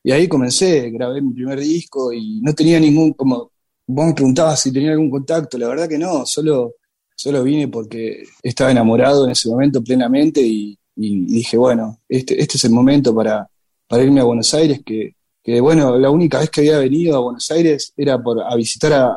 [0.04, 3.51] Y ahí comencé, grabé mi primer disco y no tenía ningún, como
[3.94, 6.76] vos me preguntabas si tenía algún contacto, la verdad que no, solo,
[7.16, 12.66] solo vine porque estaba enamorado en ese momento plenamente y, dije, bueno, este, este es
[12.66, 13.48] el momento para,
[13.88, 17.22] para irme a Buenos Aires, que, que, bueno, la única vez que había venido a
[17.22, 19.16] Buenos Aires era por, a visitar a,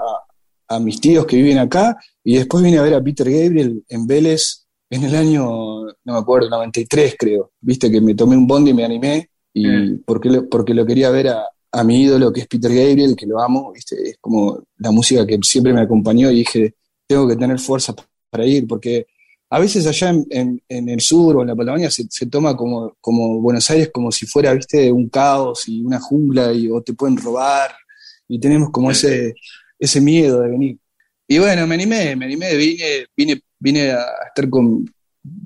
[0.69, 4.07] a mis tíos que viven acá y después vine a ver a Peter Gabriel en
[4.07, 5.45] Vélez en el año,
[5.85, 7.53] no me acuerdo, 93 creo.
[7.61, 10.03] Viste que me tomé un bondi y me animé y mm.
[10.07, 11.45] porque, lo, porque lo quería ver a,
[11.83, 13.97] mi ídolo que es Peter Gabriel, que lo amo, ¿viste?
[14.11, 16.75] es como la música que siempre me acompañó y dije,
[17.07, 17.95] tengo que tener fuerza
[18.31, 19.07] para ir porque
[19.51, 22.97] a veces allá en, en, el sur o en la Patagonia se, se, toma como,
[23.01, 26.93] como Buenos Aires como si fuera, viste, un caos y una jungla y o te
[26.95, 27.75] pueden robar
[28.29, 29.35] y tenemos como ese,
[29.79, 30.79] ese miedo de venir.
[31.27, 34.85] Y bueno, me animé, me animé, vine, vine, vine a estar con,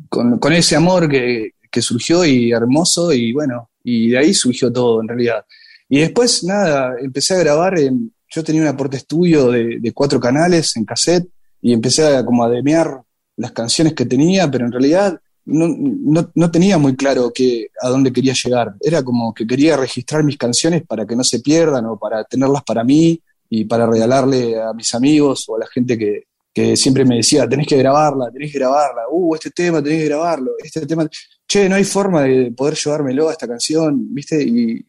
[0.08, 5.06] con, ese amor que, surgió y hermoso y bueno, y de ahí surgió todo en
[5.06, 5.44] realidad.
[5.88, 10.84] Y después, nada, empecé a grabar, yo tenía un aporte estudio de, cuatro canales en
[10.84, 11.28] cassette
[11.62, 13.02] y empecé a como a demear
[13.36, 17.88] las canciones que tenía, pero en realidad no, no, no, tenía muy claro que, a
[17.88, 18.74] dónde quería llegar.
[18.80, 22.62] Era como que quería registrar mis canciones para que no se pierdan o para tenerlas
[22.64, 27.04] para mí y para regalarle a mis amigos o a la gente que, que siempre
[27.04, 30.84] me decía, tenés que grabarla, tenés que grabarla, uh, este tema tenés que grabarlo, este
[30.86, 31.08] tema...
[31.48, 34.42] che, no hay forma de poder llevármelo a esta canción, ¿viste?
[34.42, 34.84] Y,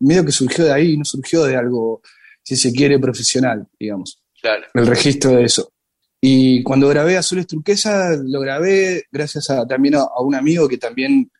[0.00, 2.02] medio que surgió de ahí, no surgió de algo,
[2.42, 4.20] si se quiere, profesional, digamos.
[4.40, 4.64] Claro.
[4.74, 5.72] El registro de eso.
[6.20, 11.30] Y cuando grabé Azules Turquesa, lo grabé gracias a, también a, un amigo que también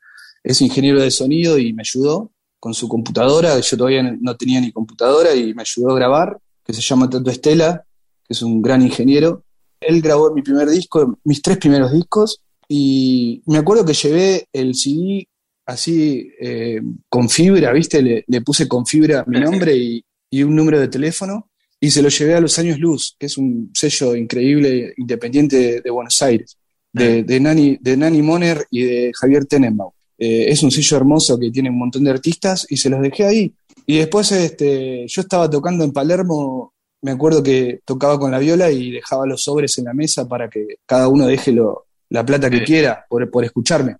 [0.44, 3.58] es ingeniero de sonido y me ayudó con su computadora.
[3.58, 7.30] Yo todavía no tenía ni computadora y me ayudó a grabar, que se llama Tato
[7.30, 7.84] Estela,
[8.24, 9.44] que es un gran ingeniero.
[9.80, 12.42] Él grabó mi primer disco, mis tres primeros discos,
[12.74, 15.28] y me acuerdo que llevé el CD
[15.66, 18.00] así eh, con fibra, ¿viste?
[18.00, 22.08] Le, puse con fibra mi nombre y, y un número de teléfono y se lo
[22.08, 26.56] llevé a Los Años Luz, que es un sello increíble independiente de, Buenos Aires,
[26.90, 29.92] de, de, Nani, de Nani Moner y de Javier Tenenbaum.
[30.16, 33.26] Eh, es un sello hermoso que tiene un montón de artistas y se los dejé
[33.26, 33.54] ahí.
[33.84, 38.70] Y después este, yo estaba tocando en Palermo, me acuerdo que tocaba con la viola
[38.70, 42.50] y dejaba los sobres en la mesa para que cada uno deje lo, la plata
[42.50, 43.96] que quiera por, por escucharme.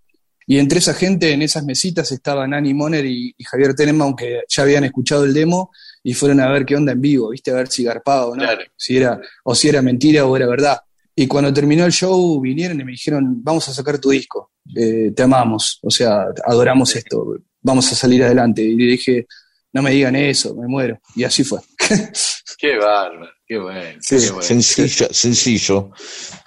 [0.46, 4.62] Y entre esa gente, en esas mesitas, estaban Nani Moner y, Javier Tenenbaum, que ya
[4.62, 5.70] habían escuchado el demo
[6.02, 7.52] y fueron a ver qué onda en vivo, ¿viste?
[7.52, 8.44] A ver si garpaba o no,
[8.76, 10.80] si era, o si era mentira o era verdad.
[11.14, 15.12] Y cuando terminó el show vinieron y me dijeron, vamos a sacar tu disco, eh,
[15.14, 18.62] te amamos, o sea, adoramos esto, vamos a salir adelante.
[18.62, 19.26] Y le dije,
[19.72, 21.00] no me digan eso, me muero.
[21.14, 21.60] Y así fue.
[22.58, 23.98] qué bárbaro, qué bueno.
[24.00, 24.42] Sencillo,
[25.12, 25.90] sencillo,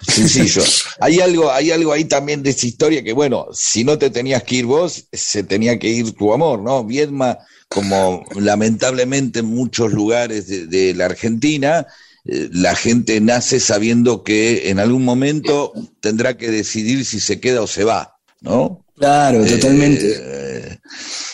[0.00, 0.64] sencillo.
[1.00, 4.42] hay, algo, hay algo ahí también de esa historia que, bueno, si no te tenías
[4.42, 6.84] que ir vos, se tenía que ir tu amor, ¿no?
[6.84, 7.38] Viedma
[7.68, 11.86] como lamentablemente en muchos lugares de, la Argentina,
[12.24, 17.62] eh, la gente nace sabiendo que en algún momento tendrá que decidir si se queda
[17.62, 18.84] o se va, ¿no?
[18.96, 20.80] Claro, eh, totalmente.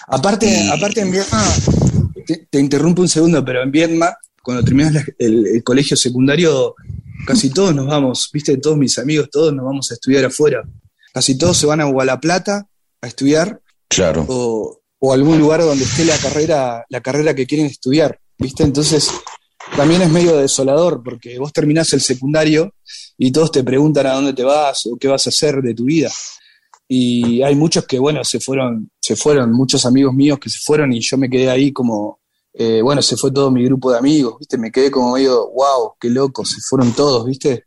[0.09, 1.45] aparte, aparte en Vietnam,
[2.51, 6.75] te, interrumpo un segundo, pero en Vietnam, cuando terminas el, colegio secundario,
[7.27, 10.63] casi todos nos vamos, viste, todos mis amigos, todos nos vamos a estudiar afuera.
[11.13, 12.67] Casi todos se van a Gualaplata
[13.01, 13.61] a estudiar.
[13.89, 14.25] Claro.
[14.29, 18.63] O, o algún lugar donde esté la carrera, la carrera que quieren estudiar, ¿viste?
[18.63, 19.11] Entonces,
[19.77, 22.75] también es medio desolador, porque vos terminás el secundario
[23.17, 25.85] y todos te preguntan a dónde te vas o qué vas a hacer de tu
[25.85, 26.11] vida.
[26.89, 30.93] Y hay muchos que, bueno, se fueron, se fueron, muchos amigos míos que se fueron
[30.93, 32.21] y yo me quedé ahí como,
[32.55, 34.59] eh, bueno, se fue todo mi grupo de amigos, ¿viste?
[34.59, 37.65] Me quedé como medio, wow, qué loco, se fueron todos, ¿viste?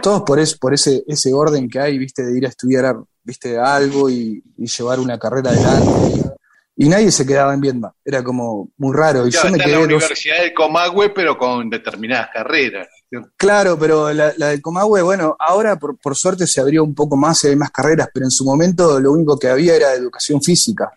[0.00, 2.24] Todos por, es, por ese, ese orden que hay, ¿viste?
[2.24, 3.58] De ir a estudiar, ¿viste?
[3.58, 6.32] Algo y, y llevar una carrera adelante
[6.76, 7.92] y nadie se quedaba en Vietnam.
[8.04, 9.26] Era como muy raro.
[9.26, 12.88] Y yo me quedé en la Universidad del Comahue, pero con determinadas carreras.
[13.36, 17.48] Claro, pero la, del Comahue, bueno, ahora por, suerte se abrió un poco más y
[17.48, 20.90] hay más carreras, pero en su momento lo único que había era educación física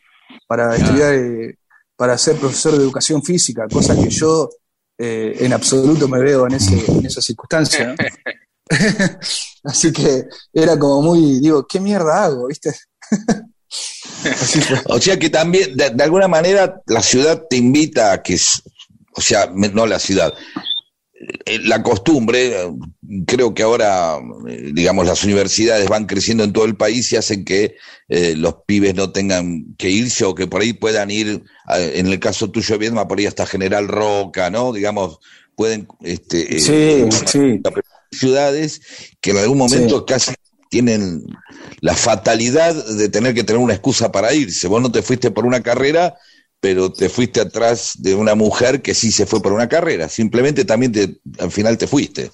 [0.47, 1.57] para estudiar, eh,
[1.95, 4.49] para ser profesor de educación física, cosa que yo
[4.97, 7.95] eh, en absoluto me veo en, ese, en esa circunstancia.
[9.63, 12.47] Así que era como muy, digo, ¿qué mierda hago?
[12.47, 12.73] ¿Viste?
[14.87, 18.37] o sea que también, de, alguna manera, la ciudad te invita a que,
[19.15, 20.33] o sea, no la ciudad,
[21.63, 22.53] la costumbre,
[23.25, 27.45] creo que ahora, eh, digamos, las universidades van creciendo en todo el país y hacen
[27.45, 27.75] que
[28.09, 32.19] eh, los pibes no tengan que irse o que por ahí puedan ir, en el
[32.19, 34.73] caso tuyo, Viedma, por ahí hasta General Roca, ¿no?
[34.73, 35.19] Digamos,
[35.55, 37.61] pueden, este, sí, sí.
[38.11, 38.81] ciudades
[39.21, 40.33] que en algún momento casi
[40.69, 41.23] tienen
[41.81, 44.67] la fatalidad de tener que tener una excusa para irse.
[44.67, 46.15] Vos no te fuiste por una carrera,
[46.65, 50.09] pero te fuiste atrás de una mujer que sí se fue por una carrera.
[50.09, 52.31] Simplemente también te, al final te fuiste.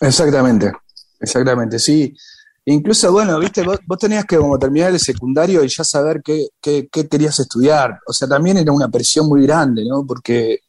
[0.00, 0.72] Exactamente,
[1.20, 2.16] exactamente, sí.
[2.64, 6.88] Incluso, bueno, viste, vos, tenías que como terminar el secundario y ya saber qué, qué,
[6.88, 8.00] querías estudiar.
[8.06, 10.06] O sea, también era una presión muy grande, ¿no?
[10.06, 10.60] Porque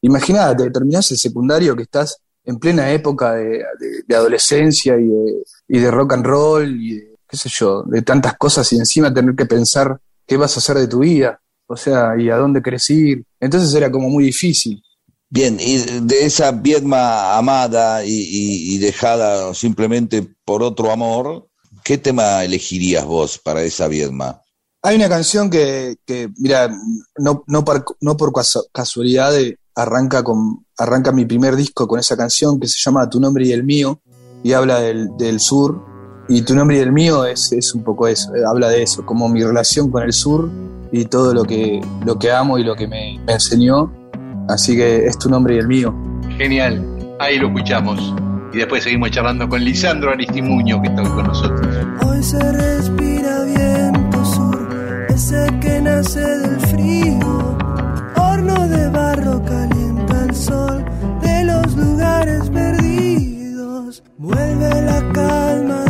[0.00, 3.64] imagínate, terminás el secundario que estás en plena época de,
[4.12, 8.36] adolescencia y de, y de, rock and roll y de, qué sé yo, de tantas
[8.36, 12.14] cosas y encima tener que pensar qué vas a hacer de tu vida, o sea,
[12.18, 13.24] y a dónde querés ir.
[13.40, 14.82] Entonces era como muy difícil.
[15.28, 21.48] Bien, y de esa Viedma amada y, dejada simplemente por otro amor,
[21.82, 24.40] ¿qué tema elegirías vos para esa Viedma?
[24.82, 26.70] Hay una canción que, que mira,
[27.18, 28.32] no, no, por, no por
[28.72, 29.32] casualidad
[29.74, 33.52] arranca, con, arranca mi primer disco con esa canción que se llama Tu nombre y
[33.52, 34.00] el mío
[34.44, 35.84] y habla del, del sur.
[36.28, 39.28] Y Tu nombre y el mío es, es, un poco eso, habla de eso, como
[39.28, 40.50] mi relación con el sur
[40.92, 43.92] y todo lo que, lo que amo y lo que me, me enseñó.
[44.48, 45.94] Así que es Tu nombre y el mío.
[46.36, 46.84] Genial,
[47.18, 48.14] ahí lo escuchamos.
[48.52, 51.66] Y después seguimos charlando con Lisandro Aristimuño, que está con nosotros.
[52.06, 54.68] Hoy se respira viento sur,
[55.08, 57.56] ese que nace del frío
[58.68, 60.84] de barro calienta el sol
[61.22, 64.02] de los lugares perdidos.
[64.18, 65.85] Vuelve la calma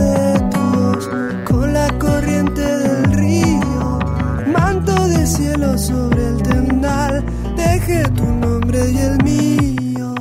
[5.79, 7.25] sobre el tendal,
[7.57, 10.15] dejé tu nombre y el mío.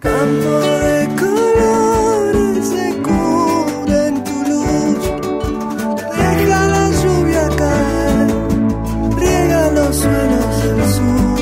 [0.00, 5.00] Campo de colores se cubre en tu luz.
[6.16, 8.28] Deja la lluvia caer,
[9.18, 11.40] riega los suelos del sur.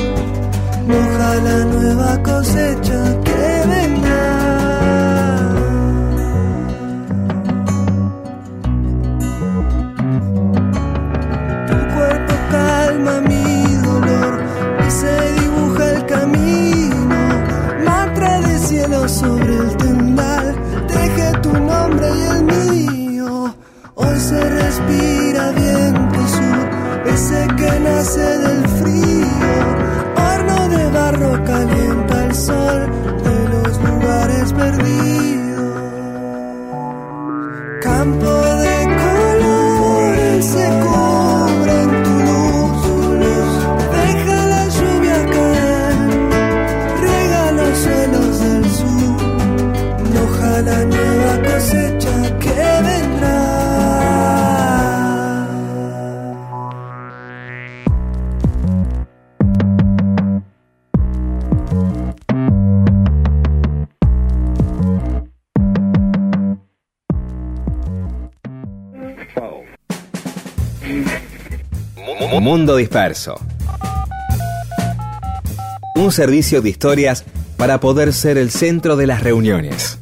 [0.87, 2.86] Moja la nueva cosecha
[24.77, 28.66] respira viento sur, ese que nace del
[72.67, 73.39] Mundo Disperso.
[75.95, 77.23] Un servicio de historias
[77.55, 79.97] para poder ser el centro de las reuniones.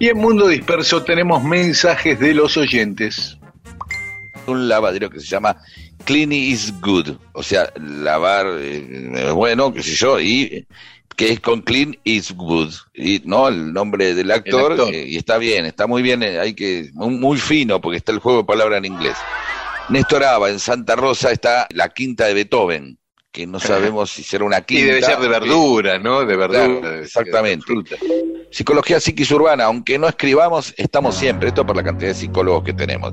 [0.00, 3.38] Y en Mundo Disperso tenemos mensajes de los oyentes.
[4.48, 5.58] Un lavadero que se llama
[6.04, 10.66] Clean is Good, o sea, lavar eh, es bueno, qué sé yo, y
[11.16, 15.38] que es con Clean is Good, y no el nombre del actor, eh, y está
[15.38, 18.78] bien, está muy bien, eh, hay que muy, fino porque está el juego de palabras
[18.78, 19.16] en inglés.
[19.88, 22.98] Néstor Aba, en Santa Rosa está la quinta de Beethoven,
[23.34, 24.86] que no sabemos si será una Y quinta.
[24.86, 26.24] debe ser de verdura, ¿no?
[26.24, 26.64] De verdura.
[26.66, 27.66] Claro, de exactamente.
[28.52, 31.48] Psicología psiquis urbana, aunque no escribamos, estamos siempre.
[31.48, 33.12] Esto por la cantidad de psicólogos que tenemos.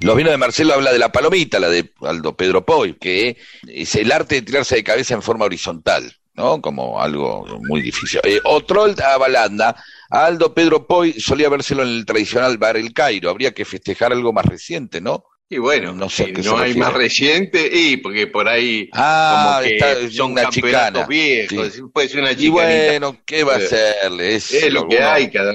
[0.00, 3.36] Los vinos de Marcelo habla de la palomita, la de Aldo Pedro Poy, que
[3.68, 6.62] es el arte de tirarse de cabeza en forma horizontal, ¿no?
[6.62, 8.20] Como algo muy difícil.
[8.24, 9.76] Eh, Otrol a Balanda,
[10.08, 13.28] Aldo Pedro Poy solía vérselo en el tradicional bar El Cairo.
[13.28, 15.24] Habría que festejar algo más reciente, ¿no?
[15.52, 16.78] Y bueno, No sé si no hay refiere.
[16.78, 21.06] más reciente, y porque por ahí Ah, como que está son una campeonatos chicana.
[21.08, 22.52] viejos, puede ser una Y chicanita.
[22.52, 24.34] bueno, ¿qué va a Eh, hacerle?
[24.36, 25.52] Es, Es lo que hay cada.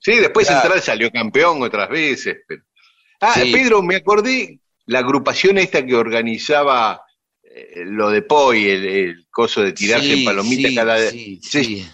[0.00, 0.62] Sí, después Claro.
[0.62, 2.38] Central salió campeón otras veces.
[2.48, 2.62] pero-
[3.20, 3.52] Ah, Sí.
[3.52, 7.00] Pedro, me acordé la agrupación esta que organizaba
[7.44, 11.40] eh, lo de Poi, el, el coso de tirarse Sí, en palomita sí, cada sí,
[11.42, 11.64] Sí.
[11.64, 11.88] sí.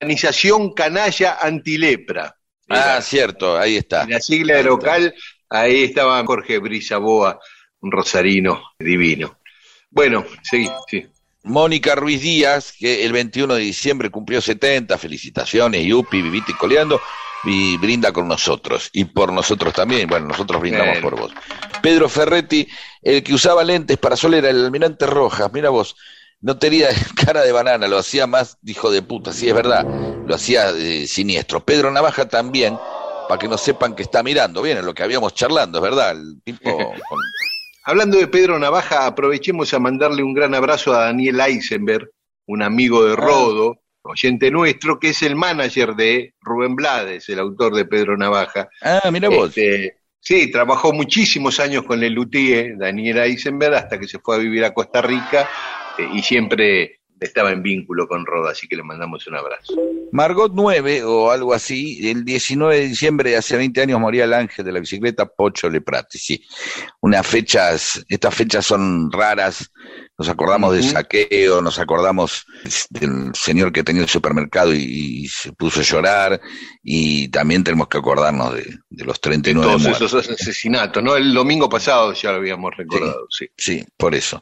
[0.00, 2.34] Organización Canalla Antilepra.
[2.68, 4.06] Ah, cierto, ahí está.
[4.08, 4.72] La sigla de Ahí está.
[5.50, 7.40] Ahí estaba Jorge Brisaboa,
[7.80, 9.38] un rosarino divino.
[9.90, 11.06] Bueno, seguí, sí.
[11.44, 17.00] Mónica Ruiz Díaz, que el 21 de diciembre cumplió 70, felicitaciones, Yupi, vivite y coleando,
[17.44, 21.32] y brinda con nosotros, y por nosotros también, bueno, nosotros brindamos por vos.
[21.80, 22.66] Pedro Ferretti,
[23.00, 25.94] el que usaba lentes para sol era el almirante Rojas, mira vos,
[26.40, 26.88] no tenía
[27.24, 29.86] cara de banana, lo hacía más hijo de puta, sí es verdad,
[30.26, 31.64] lo hacía eh, siniestro.
[31.64, 32.76] Pedro Navaja también,
[33.28, 36.12] para que no sepan que está mirando, bien, en lo que habíamos charlando, es verdad,
[36.12, 36.76] el tipo
[37.08, 37.20] con
[37.88, 42.10] Hablando de Pedro Navaja, aprovechemos a mandarle un gran abrazo a Daniel Eisenberg,
[42.46, 47.76] un amigo de Rodo, oyente nuestro, que es el manager de Rubén Blades, el autor
[47.76, 48.68] de Pedro Navaja.
[48.82, 49.56] Ah, mira vos.
[49.56, 54.38] Este, sí, trabajó muchísimos años con el Luthier, Daniel Eisenberg, hasta que se fue a
[54.40, 55.48] vivir a Costa Rica
[55.96, 59.74] eh, y siempre estaba en vínculo con Rodo, así que le mandamos un abrazo.
[60.12, 64.34] Margot 9 o algo así, el 19 de diciembre de hace 20 años moría el
[64.34, 66.42] ángel de la bicicleta Pocho Leprati, sí.
[67.00, 69.70] Unas fechas, estas fechas son raras,
[70.18, 72.46] nos acordamos del saqueo, nos acordamos
[72.90, 74.78] del señor que tenía el supermercado y,
[75.24, 76.40] y se puso a llorar,
[76.82, 80.12] y también tenemos que acordarnos de, de los 39 Todos muertos.
[80.12, 81.16] esos asesinatos, ¿no?
[81.16, 83.46] El domingo pasado ya lo habíamos recordado, sí.
[83.56, 84.40] Sí, por eso.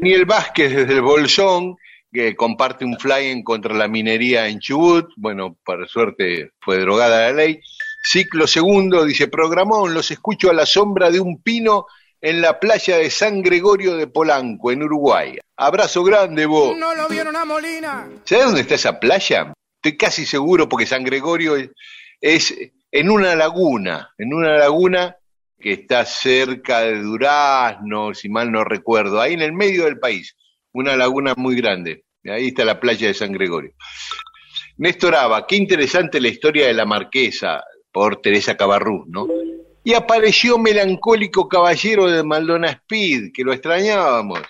[0.00, 1.76] Daniel Vázquez desde el Bolsón,
[2.16, 5.10] que comparte un fly-in contra la minería en Chubut.
[5.16, 7.60] Bueno, por suerte fue drogada la ley.
[8.02, 11.84] Ciclo segundo, dice Programón, los escucho a la sombra de un pino
[12.22, 15.36] en la playa de San Gregorio de Polanco, en Uruguay.
[15.58, 16.74] Abrazo grande, vos.
[16.78, 18.08] No lo vieron a Molina.
[18.24, 19.52] ¿Sabés dónde está esa playa?
[19.82, 21.70] Estoy casi seguro porque San Gregorio es,
[22.22, 22.56] es
[22.92, 25.16] en una laguna, en una laguna
[25.60, 30.34] que está cerca de Durazno, si mal no recuerdo, ahí en el medio del país,
[30.72, 32.05] una laguna muy grande.
[32.30, 33.72] Ahí está la playa de San Gregorio.
[34.78, 39.26] Néstor Aba, qué interesante la historia de la marquesa por Teresa Cabarrús, ¿no?
[39.82, 44.40] Y apareció melancólico caballero de Maldona Speed, que lo extrañábamos.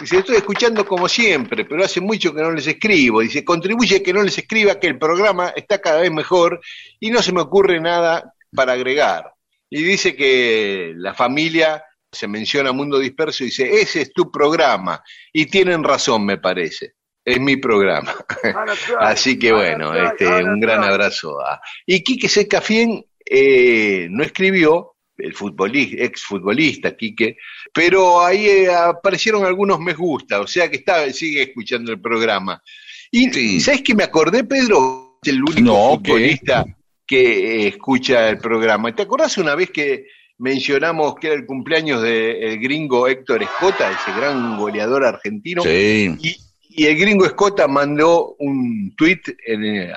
[0.00, 3.20] Dice, estoy escuchando como siempre, pero hace mucho que no les escribo.
[3.20, 6.60] Dice, contribuye que no les escriba, que el programa está cada vez mejor
[6.98, 9.32] y no se me ocurre nada para agregar.
[9.70, 15.02] Y dice que la familia se menciona Mundo Disperso y dice, ese es tu programa.
[15.32, 16.95] Y tienen razón, me parece.
[17.26, 18.14] Es mi programa.
[19.00, 21.40] Así que bueno, este, un gran abrazo.
[21.40, 21.60] A...
[21.84, 27.36] Y Quique Secafien eh, no escribió, el futbolista, ex futbolista Quique,
[27.72, 32.62] pero ahí eh, aparecieron algunos me gusta, o sea que está, sigue escuchando el programa.
[33.10, 35.18] Y ¿sabes que me acordé, Pedro?
[35.24, 36.64] El único futbolista
[37.04, 38.94] que eh, escucha el programa.
[38.94, 40.06] ¿Te acordás una vez que
[40.38, 45.62] mencionamos que era el cumpleaños del gringo Héctor Escota, ese gran goleador argentino?
[45.62, 46.14] Sí.
[46.20, 46.45] Y,
[46.84, 49.28] el gringo Escota mandó un tuit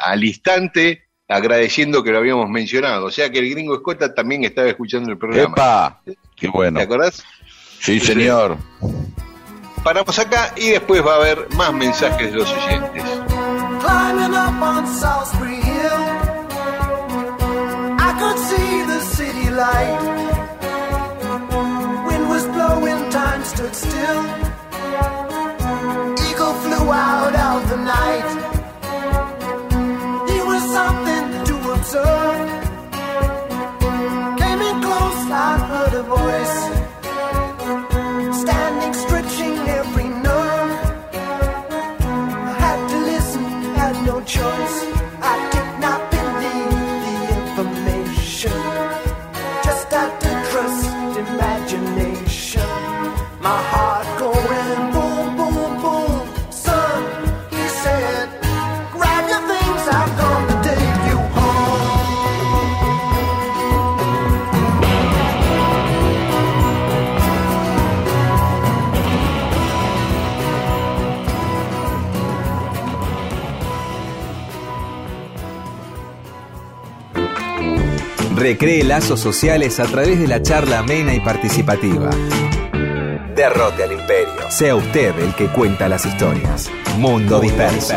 [0.01, 3.07] al instante agradeciendo que lo habíamos mencionado.
[3.07, 5.53] O sea que el gringo Escota también estaba escuchando el programa.
[5.53, 6.01] ¡Epa!
[6.35, 6.79] ¡Qué bueno!
[6.79, 7.23] ¿Te acordás?
[7.79, 8.57] Sí, señor.
[9.83, 13.03] Paramos acá y después va a haber más mensajes de los oyentes.
[13.81, 15.99] Climbing up on Salisbury Hill,
[17.97, 19.99] I could see the city light.
[22.07, 24.23] Wind was blowing, time stood still.
[26.91, 28.29] Out of the night.
[30.31, 32.58] He was something to observe.
[78.39, 82.09] Recree lazos sociales a través de la charla amena y participativa.
[83.35, 84.49] Derrote al imperio.
[84.49, 86.71] Sea usted el que cuenta las historias.
[86.97, 87.95] Mundo, disperso.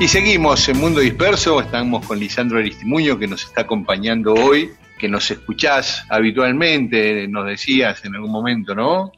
[0.00, 5.10] Y seguimos en Mundo Disperso, estamos con Lisandro Aristimuño que nos está acompañando hoy, que
[5.10, 9.12] nos escuchás habitualmente, nos decías en algún momento, ¿no?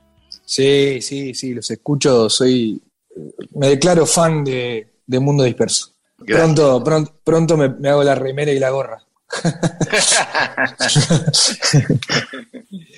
[0.44, 2.82] Sí, sí, sí, los escucho, soy,
[3.54, 5.92] me declaro fan de, Mundo Disperso.
[6.26, 8.98] Pronto, pronto, pronto me, hago la remera y la gorra.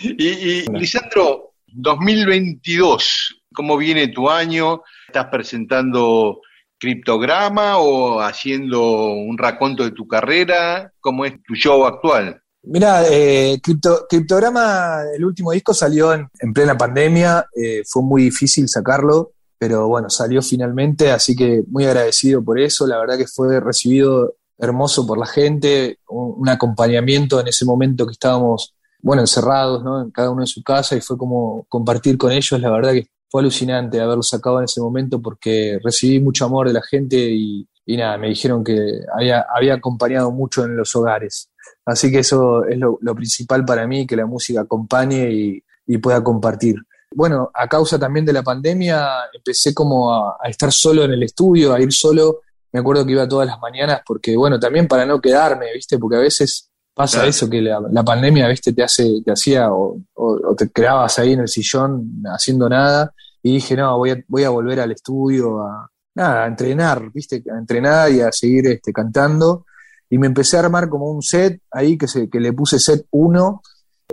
[0.03, 4.83] y, y Lisandro, 2022, ¿cómo viene tu año?
[5.07, 6.41] ¿Estás presentando
[6.79, 10.93] criptograma o haciendo un raconto de tu carrera?
[11.01, 12.41] ¿Cómo es tu show actual?
[12.67, 13.61] Mira, eh,
[14.09, 20.09] Criptograma, el último disco salió en, plena pandemia, eh, fue muy difícil sacarlo, pero bueno,
[20.09, 25.19] salió finalmente, así que muy agradecido por eso, la verdad que fue recibido hermoso por
[25.19, 30.01] la gente, un, acompañamiento en ese momento que estábamos, bueno, encerrados, ¿no?
[30.03, 33.09] En cada uno en su casa y fue como compartir con ellos, la verdad que
[33.35, 37.67] fue alucinante haberlo sacado en ese momento porque recibí mucho amor de la gente y,
[37.85, 41.51] nada, me dijeron que había, había acompañado mucho en los hogares.
[41.85, 46.77] Así que eso es lo, principal para mí, que la música acompañe y, pueda compartir.
[47.13, 51.75] Bueno, a causa también de la pandemia, empecé como a, estar solo en el estudio,
[51.75, 52.43] a ir solo.
[52.71, 55.99] Me acuerdo que iba todas las mañanas porque, bueno, también para no quedarme, ¿viste?
[55.99, 58.73] Porque a veces pasa eso que la, pandemia, ¿viste?
[58.73, 63.55] Te hace, te hacía o, o, te quedabas ahí en el sillón haciendo nada y
[63.55, 67.43] dije, no, voy a, voy a volver al estudio a, nada, a entrenar, ¿viste?
[67.53, 69.67] A entrenar y a seguir este, cantando.
[70.09, 73.07] Y me empecé a armar como un set ahí que, se, que le puse set
[73.11, 73.63] 1.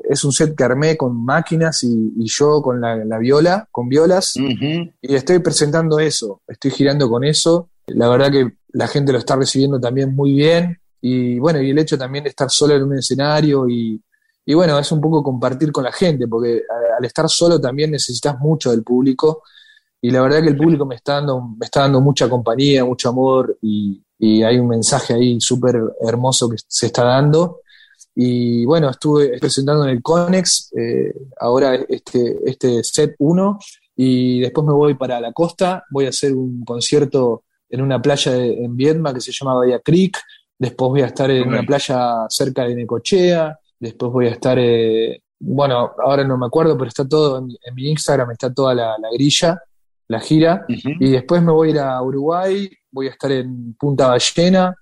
[0.04, 4.36] Es un set que armé con máquinas y, yo con la, viola, con violas.
[4.36, 7.70] Y estoy presentando eso, estoy girando con eso.
[7.88, 10.80] La verdad que la gente lo está recibiendo también muy bien.
[11.02, 14.02] Y bueno, y el hecho también de estar solo en un escenario y,
[14.45, 16.64] y bueno, es un poco compartir con la gente, porque
[16.97, 19.43] al estar solo también necesitas mucho del público.
[20.02, 23.10] Y la verdad que el público me está dando, me está dando mucha compañía, mucho
[23.10, 27.62] amor y, hay un mensaje ahí súper hermoso que se está dando.
[28.14, 33.58] Y bueno, estuve presentando en el Conex, eh, ahora este, este set 1,
[33.95, 38.36] y después me voy para la costa, voy a hacer un concierto en una playa
[38.36, 40.20] en Viedma que se llama Bahía Creek,
[40.62, 45.24] después voy a estar en una playa cerca de Necochea, después voy a estar, eh,
[45.39, 49.59] bueno, ahora no me acuerdo, pero está todo en, mi Instagram, está toda la, grilla,
[50.07, 54.09] la gira, y después me voy a ir a Uruguay, voy a estar en Punta
[54.09, 54.76] Ballena,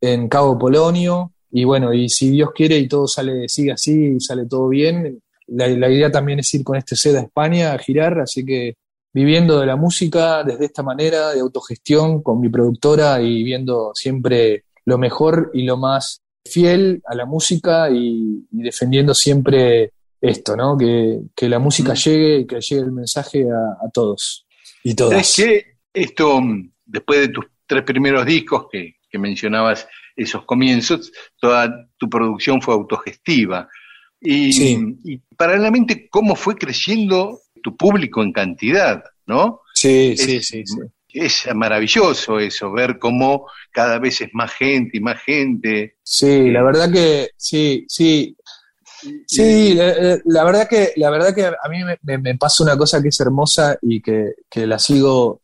[0.00, 4.20] en Cabo Polonio, y bueno, y si Dios quiere y todo sale, sigue así, y
[4.20, 8.20] sale todo bien, la, idea también es ir con este set a España a girar,
[8.20, 8.76] así que
[9.12, 14.64] viviendo de la música desde esta manera, de autogestión con mi productora y viendo siempre
[14.86, 20.78] lo mejor y lo más fiel a la música y, defendiendo siempre esto, ¿no?
[20.78, 21.96] Que, la música mm.
[21.96, 24.46] llegue y que llegue el mensaje a, todos
[24.82, 25.20] y todas.
[25.20, 26.40] Es que esto,
[26.84, 31.10] después de tus tres primeros discos que, mencionabas, esos comienzos,
[31.40, 33.66] toda tu producción fue autogestiva.
[34.20, 34.74] Y,
[35.04, 39.62] y, paralelamente, ¿cómo fue creciendo tu público en cantidad, no?
[39.72, 40.80] Sí, sí, sí, sí
[41.20, 45.96] es maravilloso eso, ver cómo cada vez es más gente y más gente.
[46.02, 48.36] Sí, la verdad que sí, sí.
[49.26, 53.20] Sí, la, verdad que la verdad que a mí me, pasa una cosa que es
[53.20, 55.40] hermosa y que, la sigo,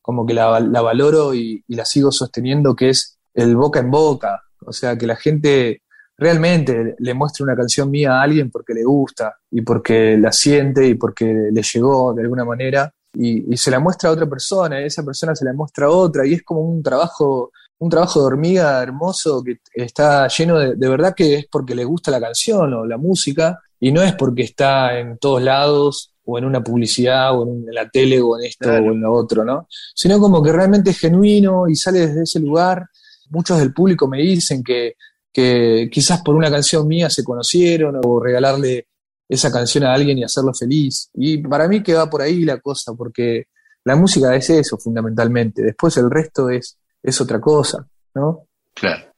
[0.00, 4.42] como que la, valoro y, la sigo sosteniendo, que es el boca en boca.
[4.66, 5.82] O sea, que la gente
[6.16, 10.86] realmente le muestre una canción mía a alguien porque le gusta y porque la siente
[10.86, 14.86] y porque le llegó de alguna manera y, se la muestra a otra persona, y
[14.86, 18.26] esa persona se la muestra a otra, y es como un trabajo, un trabajo de
[18.26, 22.72] hormiga hermoso que está lleno de, de verdad que es porque le gusta la canción
[22.74, 27.38] o la música, y no es porque está en todos lados, o en una publicidad,
[27.38, 29.68] o en, la tele, o en esto, o en lo otro, ¿no?
[29.94, 32.86] Sino como que realmente es genuino y sale desde ese lugar.
[33.30, 34.94] Muchos del público me dicen que,
[35.32, 38.86] que quizás por una canción mía se conocieron, o regalarle
[39.28, 41.10] esa canción a alguien y hacerlo feliz.
[41.14, 43.46] Y para mí que va por ahí la cosa, porque
[43.84, 48.46] la música es eso fundamentalmente, después el resto es, es otra cosa, ¿no?
[48.74, 49.12] Claro.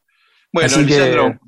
[0.52, 1.38] Bueno, Lisandro,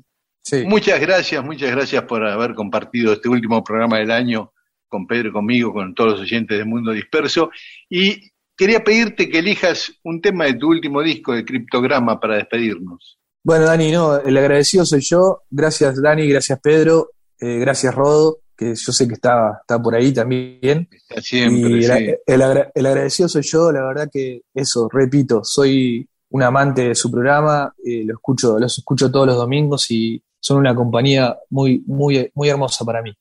[0.65, 4.53] muchas gracias, muchas gracias por haber compartido este último programa del año
[4.87, 7.51] con Pedro conmigo, con todos los oyentes de Mundo Disperso.
[7.89, 13.19] Y quería pedirte que elijas un tema de tu último disco de Criptograma para despedirnos.
[13.43, 15.43] Bueno, Dani, no, el agradecido soy yo.
[15.49, 17.11] Gracias, Dani, gracias, Pedro.
[17.39, 20.89] Eh, gracias, Rodo que yo sé que está, está por ahí también.
[20.91, 21.79] Está siempre.
[21.79, 21.85] Y
[22.25, 22.41] el,
[22.85, 28.03] agradecido soy yo, la verdad que eso, repito, soy un amante de su programa, eh,
[28.05, 32.83] lo escucho, los escucho todos los domingos y son una compañía muy, muy, muy hermosa
[32.83, 33.13] para mí.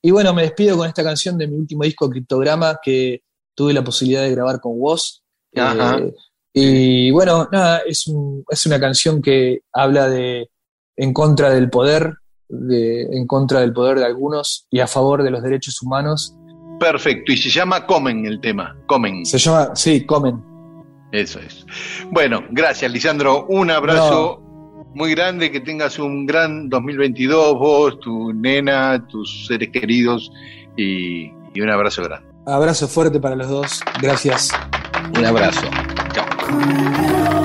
[0.00, 3.22] Y bueno, me despido con esta canción de mi último disco, Criptograma, que
[3.56, 5.24] tuve la posibilidad de grabar con vos.
[5.52, 6.12] Eh,
[6.52, 10.48] y bueno, nada, es, un, es una canción que habla de
[10.96, 12.14] en contra del poder,
[12.48, 16.34] en contra del poder de algunos y a favor de los derechos humanos.
[16.78, 19.24] Perfecto, y se llama Comen el tema, Comen.
[19.24, 20.42] Se llama, sí, Comen.
[21.12, 21.64] Eso es.
[22.10, 24.42] Bueno, gracias Lisandro, un abrazo
[24.94, 30.30] muy grande, que tengas un gran 2022, vos, tu nena, tus seres queridos
[30.76, 32.26] y, y un abrazo grande.
[32.46, 34.50] Abrazo fuerte para los dos, gracias.
[35.16, 35.66] Un abrazo.
[36.12, 37.35] Chao.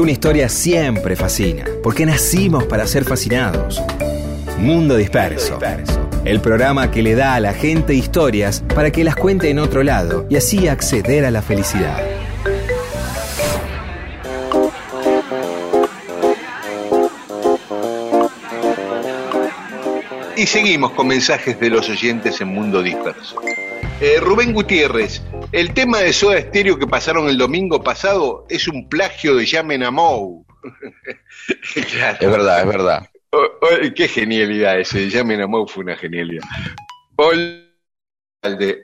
[0.00, 3.82] Una historia siempre fascina, porque nacimos para ser fascinados.
[4.56, 5.58] Mundo Disperso.
[6.24, 9.82] El programa que le da a la gente historias para que las cuente en otro
[9.82, 11.98] lado y así acceder a la felicidad.
[20.36, 23.42] Y seguimos con mensajes de los oyentes en Mundo Disperso.
[24.00, 25.22] Eh, Rubén Gutiérrez,
[25.52, 29.82] el tema de Soda Estéreo que pasaron el domingo pasado es un plagio de Llamen
[29.82, 30.44] a Mou.
[31.74, 33.08] Es verdad, es verdad.
[33.94, 36.44] qué genialidad ese, Llamen a Mou fue una genialidad.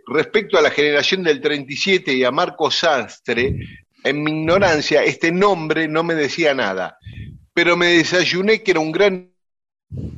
[0.06, 3.56] respecto a la generación del 37 y a Marco Sastre,
[4.02, 6.98] en mi ignorancia, este nombre no me decía nada,
[7.52, 9.32] pero me desayuné que era un gran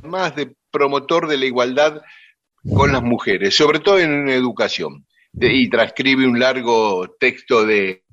[0.03, 2.01] más de promotor de la igualdad
[2.75, 5.06] con las mujeres, sobre todo en educación.
[5.39, 8.03] Y transcribe un largo texto de,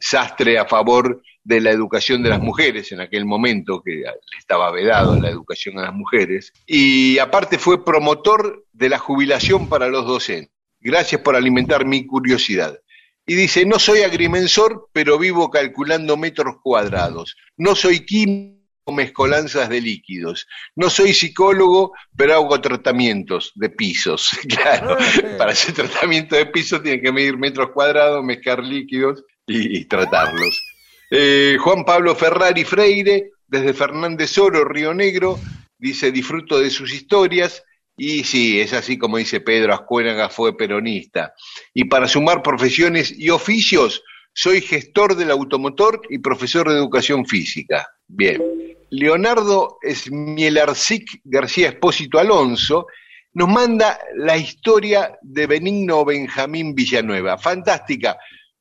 [0.00, 4.04] Sastre a favor de la educación de las mujeres en aquel momento, que
[4.38, 6.52] estaba vedado la educación a las mujeres.
[6.66, 10.50] Y aparte fue promotor de la jubilación para los docentes.
[10.80, 12.78] Gracias por alimentar mi curiosidad.
[13.26, 17.36] Y dice, no soy agrimensor, pero vivo calculando metros cuadrados.
[17.56, 18.53] No soy químico
[18.92, 20.46] mezcolanzas de líquidos.
[20.76, 24.30] No soy psicólogo, pero hago tratamientos de pisos.
[24.48, 24.96] Claro,
[25.36, 30.62] para hacer tratamiento de pisos tienen que medir metros cuadrados, mezclar líquidos y, tratarlos.
[31.10, 35.38] Eh, Juan Pablo Ferrari Freire, desde Fernández Oro, Río Negro,
[35.78, 37.62] dice, disfruto de sus historias.
[37.96, 41.34] Y sí, es así como dice Pedro Ascuénaga, fue peronista.
[41.72, 47.86] Y para sumar profesiones y oficios, soy gestor del automotor y profesor de educación física.
[48.08, 48.73] Bien.
[48.96, 52.86] Leonardo Smielarcic García Espósito Alonso
[53.32, 57.36] nos manda la historia de Benigno Benjamín Villanueva.
[57.36, 58.16] Fantástica.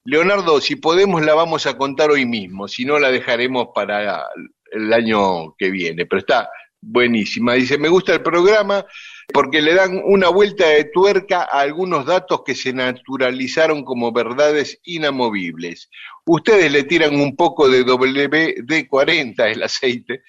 [0.06, 4.26] Leonardo, si podemos la vamos a contar hoy mismo, si no la dejaremos para
[4.72, 6.50] el año que viene, pero está
[6.82, 7.54] buenísima.
[7.54, 8.84] Dice, me gusta el programa
[9.32, 14.80] porque le dan una vuelta de tuerca a algunos datos que se naturalizaron como verdades
[14.84, 15.90] inamovibles.
[16.26, 20.24] Ustedes le tiran un poco de WD-40 el aceite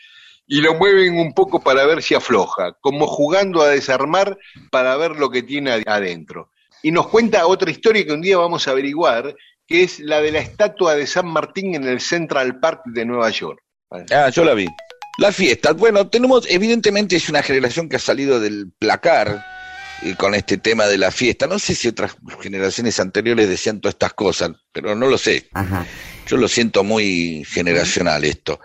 [0.47, 4.38] y lo mueven un poco para ver si afloja, como jugando a desarmar
[4.70, 6.51] para ver lo que tiene adentro.
[6.82, 9.34] Y nos cuenta otra historia que un día vamos a averiguar,
[9.66, 13.30] que es la de la estatua de San Martín en el Central Park de Nueva
[13.30, 13.61] York.
[14.11, 14.66] Ah, yo la vi.
[15.18, 19.44] La fiesta, bueno, tenemos, evidentemente es una generación que ha salido del placar
[20.02, 21.46] eh, con este tema de la fiesta.
[21.46, 25.48] No sé si otras generaciones anteriores decían todas estas cosas, pero no lo sé.
[26.26, 28.60] Yo lo siento muy generacional esto.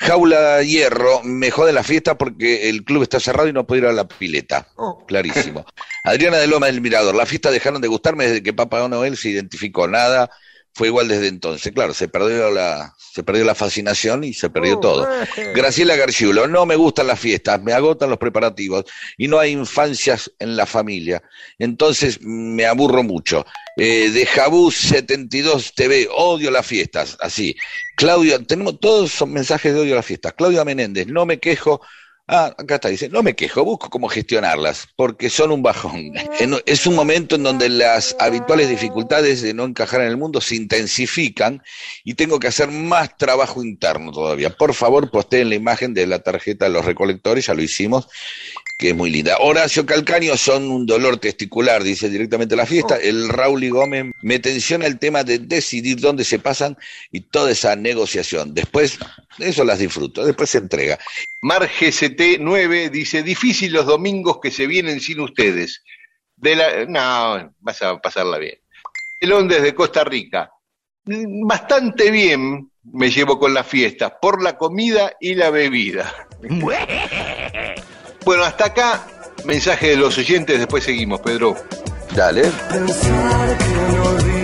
[0.00, 3.88] Jaula Hierro, me jode la fiesta porque el club está cerrado y no puedo ir
[3.88, 4.68] a la pileta.
[4.76, 5.04] Oh.
[5.06, 5.64] Clarísimo.
[6.04, 9.30] Adriana de Loma del Mirador, la fiesta dejaron de gustarme desde que Papá Noel se
[9.30, 9.88] identificó.
[9.88, 10.30] Nada,
[10.74, 11.72] fue igual desde entonces.
[11.72, 15.08] Claro, se perdió la, se perdió la fascinación y se perdió oh, todo.
[15.36, 15.52] Eh.
[15.54, 18.84] Graciela Garciulo, no me gustan las fiestas, me agotan los preparativos
[19.16, 21.22] y no hay infancias en la familia.
[21.58, 23.46] Entonces me aburro mucho.
[23.76, 27.56] Eh, de Jabú 72 TV, odio las fiestas, así.
[27.96, 30.32] Claudio, tenemos todos son mensajes de odio a las fiestas.
[30.32, 31.80] Claudia Menéndez, no me quejo
[32.26, 36.12] Ah, acá está, dice, no me quejo, busco cómo gestionarlas, porque son un bajón.
[36.66, 40.56] Es un momento en donde las habituales dificultades de no encajar en el mundo se
[40.56, 41.62] intensifican
[42.02, 44.50] y tengo que hacer más trabajo interno todavía.
[44.50, 48.08] Por favor, posteen la imagen de la tarjeta de los recolectores, ya lo hicimos,
[48.76, 49.36] que es muy linda.
[49.38, 52.96] Horacio Calcaño son un dolor testicular, dice directamente la fiesta.
[52.96, 53.02] Oh.
[53.02, 56.76] El Raúl y Gómez me tensiona el tema de decidir dónde se pasan
[57.12, 58.52] y toda esa negociación.
[58.54, 58.98] Después,
[59.38, 60.98] eso las disfruto, después se entrega.
[61.42, 65.82] Mar GCT9 dice, difícil los domingos que se vienen sin ustedes.
[66.36, 66.84] De la...
[66.86, 68.58] No, vas a pasarla bien.
[69.20, 70.50] Elón desde Costa Rica.
[71.04, 76.28] Bastante bien me llevo con las fiestas, por la comida y la bebida.
[78.24, 79.06] Bueno, hasta acá,
[79.44, 81.56] mensaje de los oyentes, después seguimos, Pedro.
[82.14, 82.50] Dale.
[82.70, 84.43] Pensar que no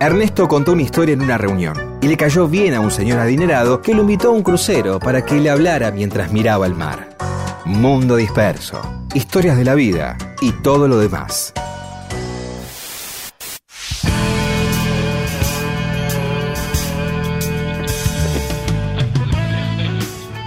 [0.00, 3.82] Ernesto contó una historia en una reunión y le cayó bien a un señor adinerado
[3.82, 7.16] que lo invitó a un crucero para que le hablara mientras miraba el mar.
[7.64, 8.80] Mundo disperso,
[9.12, 11.52] historias de la vida y todo lo demás.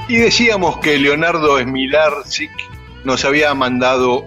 [0.08, 2.52] Y decíamos que Leonardo Smilarczyk
[3.04, 4.24] nos había mandado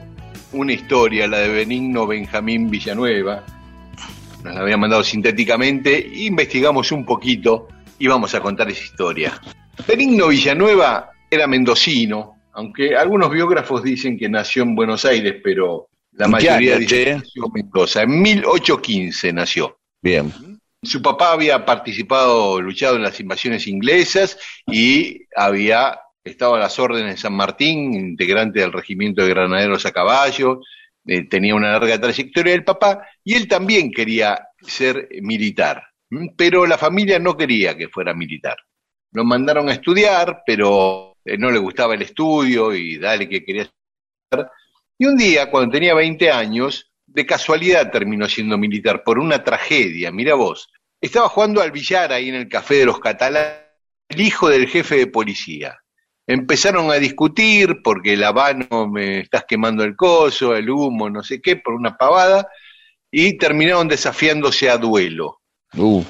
[0.53, 3.43] una historia, la de Benigno Benjamín Villanueva.
[4.45, 7.66] Nos la había mandado sintéticamente, investigamos un poquito
[7.99, 9.40] y vamos a contar esa historia.
[9.88, 16.28] Benigno Villanueva era mendocino, aunque algunos biógrafos dicen que nació en Buenos Aires, pero la
[16.28, 18.03] mayoría dice que nació en Mendoza.
[18.03, 19.78] En 1815 nació.
[20.03, 20.30] Bien.
[20.82, 27.14] Su papá había participado, luchado en las invasiones inglesas y había estado a las órdenes
[27.14, 30.61] de San Martín, integrante del regimiento de granaderos a caballo,
[31.07, 35.85] eh, tenía una larga trayectoria del papá y él también quería ser militar,
[36.37, 38.57] pero la familia no quería que fuera militar.
[39.13, 43.63] Lo mandaron a estudiar, pero eh, no le gustaba el estudio y dale que quería
[43.63, 44.51] estudiar.
[44.99, 50.11] Y un día, cuando tenía 20 años, de casualidad terminó siendo militar por una tragedia,
[50.11, 50.69] mira vos.
[51.01, 53.61] Estaba jugando al billar ahí en el café de los catalanes,
[54.09, 55.79] el hijo del jefe de policía.
[56.27, 61.41] Empezaron a discutir porque el habano me estás quemando el coso, el humo, no sé
[61.43, 62.49] qué, por una pavada,
[63.11, 65.41] y terminaron desafiándose a duelo.
[65.77, 66.03] Uh.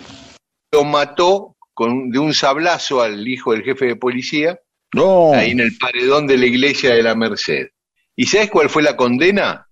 [0.73, 4.59] Lo mató con, de un sablazo al hijo del jefe de policía,
[4.93, 5.33] No.
[5.35, 7.69] ahí en el paredón de la iglesia de la Merced.
[8.17, 9.69] ¿Y sabes cuál fue la condena?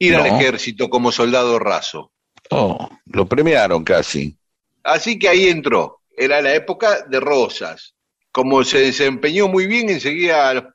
[0.00, 2.12] Ir al ejército como soldado raso.
[2.50, 4.36] Oh, lo premiaron casi.
[4.82, 6.00] Así que ahí entró.
[6.16, 7.94] Era la época de Rosas.
[8.38, 10.72] Como se desempeñó muy bien, enseguida al,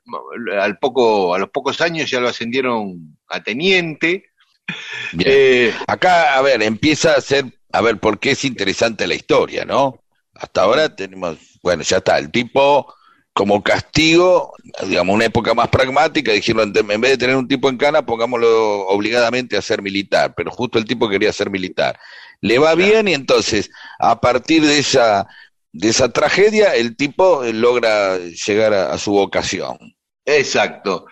[0.60, 4.26] al poco, a los pocos años ya lo ascendieron a teniente.
[5.12, 5.30] Bien.
[5.34, 9.64] Eh, Acá, a ver, empieza a ser, a ver, por qué es interesante la historia,
[9.64, 9.98] ¿no?
[10.34, 12.94] Hasta ahora tenemos, bueno, ya está, el tipo
[13.32, 14.52] como castigo,
[14.86, 18.88] digamos, una época más pragmática, dijeron, en vez de tener un tipo en cana, pongámoslo
[18.88, 21.98] obligadamente a ser militar, pero justo el tipo quería ser militar.
[22.42, 25.26] Le va bien y entonces, a partir de esa,
[25.74, 29.76] de esa tragedia, el tipo eh, logra llegar a, a su vocación.
[30.24, 31.06] exacto.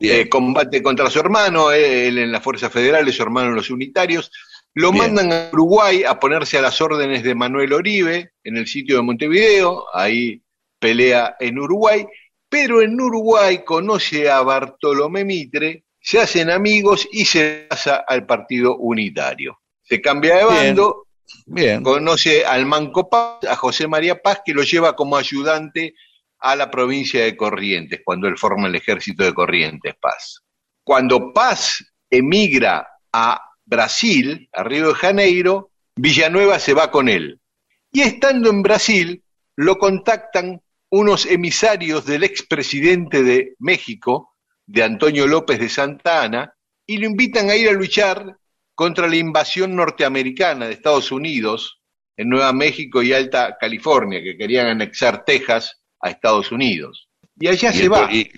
[0.00, 4.30] Eh, combate contra su hermano, él en las fuerzas federales, su hermano en los unitarios.
[4.74, 5.14] Lo Bien.
[5.14, 9.02] mandan a Uruguay a ponerse a las órdenes de Manuel Oribe en el sitio de
[9.02, 9.86] Montevideo.
[9.94, 10.42] Ahí
[10.78, 12.06] pelea en Uruguay.
[12.48, 18.76] Pero en Uruguay conoce a Bartolomé Mitre, se hacen amigos y se pasa al partido
[18.76, 19.58] unitario.
[19.82, 21.06] Se cambia de bando,
[21.46, 21.82] Bien.
[21.82, 25.94] conoce al Manco Paz, a José María Paz, que lo lleva como ayudante
[26.38, 30.42] a la provincia de Corrientes, cuando él forma el ejército de Corrientes Paz.
[30.82, 37.40] Cuando Paz emigra a Brasil, a Río de Janeiro, Villanueva se va con él.
[37.90, 39.22] Y estando en Brasil,
[39.56, 40.60] lo contactan
[40.90, 44.34] unos emisarios del expresidente de México,
[44.66, 46.54] de Antonio López de Santa Ana,
[46.86, 48.36] y lo invitan a ir a luchar
[48.74, 51.80] contra la invasión norteamericana de Estados Unidos
[52.16, 57.08] en Nueva México y Alta California, que querían anexar Texas a Estados Unidos.
[57.38, 58.30] Y allá Y se el- va, y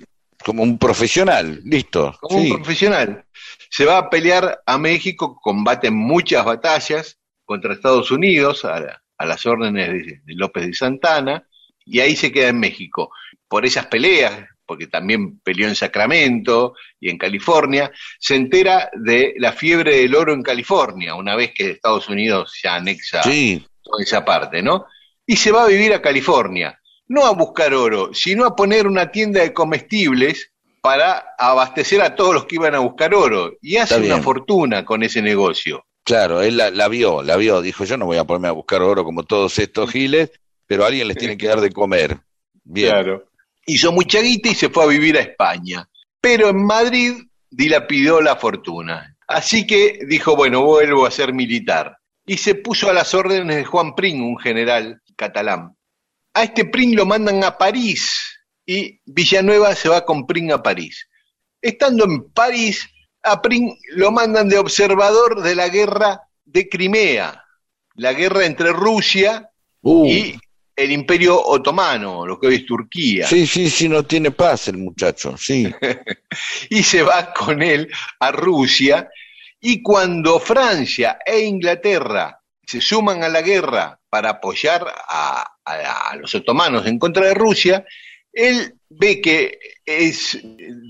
[0.45, 2.17] como un profesional, listo.
[2.21, 2.51] como sí.
[2.51, 3.25] un profesional.
[3.71, 9.27] Se va a pelear a México, combate muchas batallas contra Estados Unidos, a, la- a
[9.27, 11.47] las órdenes de, de López de Santana,
[11.85, 13.11] y ahí se queda en México.
[13.49, 19.53] Por esas peleas, porque también peleó en Sacramento y en California, se entera de la
[19.53, 24.25] fiebre del oro en California, una vez que Estados Unidos ya anexa Sí, toda esa
[24.25, 24.87] parte, ¿no?
[25.25, 29.11] Y se va a vivir a California, no a buscar oro, sino a poner una
[29.11, 30.51] tienda de comestibles
[30.81, 33.57] para abastecer a todos los que iban a buscar oro.
[33.61, 35.85] Y hace una fortuna con ese negocio.
[36.05, 38.83] claro, él la, la vio, la vio, dijo, yo no voy a ponerme a buscar
[38.83, 40.31] oro como todos estos giles,
[40.67, 42.19] pero a alguien les tiene que dar de comer.
[42.63, 43.29] Bien, Claro.
[43.67, 45.89] Hizo mucha guita y se fue a vivir a España.
[46.21, 47.15] Pero en Madrid
[47.51, 49.17] dilapidó la fortuna.
[49.27, 51.99] Así que dijo, bueno, vuelvo a ser militar.
[52.25, 55.77] Y se puso a las órdenes de Juan Pring, un general catalán.
[56.35, 61.09] A este Pring lo mandan a París y Villanueva se va con Pring a París.
[61.61, 62.89] Estando en París,
[63.23, 67.45] a Pring lo mandan de observador de la guerra de Crimea,
[67.95, 69.51] la guerra entre Rusia
[69.87, 70.39] Uh, y
[70.77, 73.27] el Imperio Otomano, lo que hoy es Turquía.
[73.27, 75.73] sí, sí, sí, no tiene paz el muchacho, sí.
[76.71, 77.89] Y se va con él
[78.21, 79.09] a Rusia.
[79.61, 86.17] Y cuando Francia e Inglaterra se suman a la guerra para apoyar a, a- a
[86.17, 87.85] los otomanos en contra de Rusia,
[88.33, 90.39] él ve que es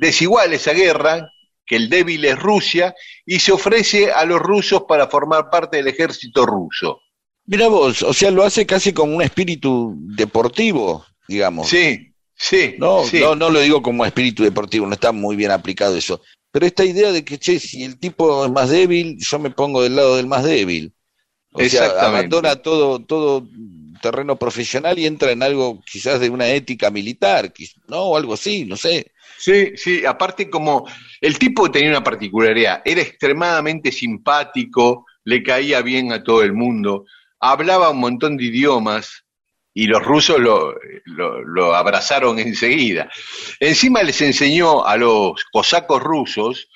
[0.01, 1.31] desigual esa guerra,
[1.65, 5.89] que el débil es Rusia, y se ofrece a los rusos para formar parte del
[5.89, 7.03] ejército ruso.
[7.47, 11.69] Mira vos, o sea, lo hace casi con un espíritu deportivo, digamos.
[11.69, 13.21] Sí, sí, No, sí.
[13.21, 16.21] no, no lo digo como espíritu deportivo, no está muy bien aplicado eso.
[16.51, 19.83] Pero esta idea de que, che, si el tipo es más débil, yo me pongo
[19.83, 20.93] del lado del más débil.
[21.53, 22.07] O sea, Exactamente.
[22.07, 23.47] abandona todo, todo
[24.03, 27.53] terreno profesional y entra en algo quizás de una ética militar,
[27.89, 28.03] ¿no?
[28.03, 29.13] O algo así, no sé.
[29.39, 30.87] Sí, sí, aparte como
[31.21, 37.05] el tipo tenía una particularidad, era extremadamente simpático, le caía bien a todo el mundo,
[37.41, 39.25] hablaba un montón de idiomas
[39.75, 40.75] y los rusos lo,
[41.05, 43.11] lo, abrazaron enseguida.
[43.61, 46.69] Encima les enseñó a los cosacos rusos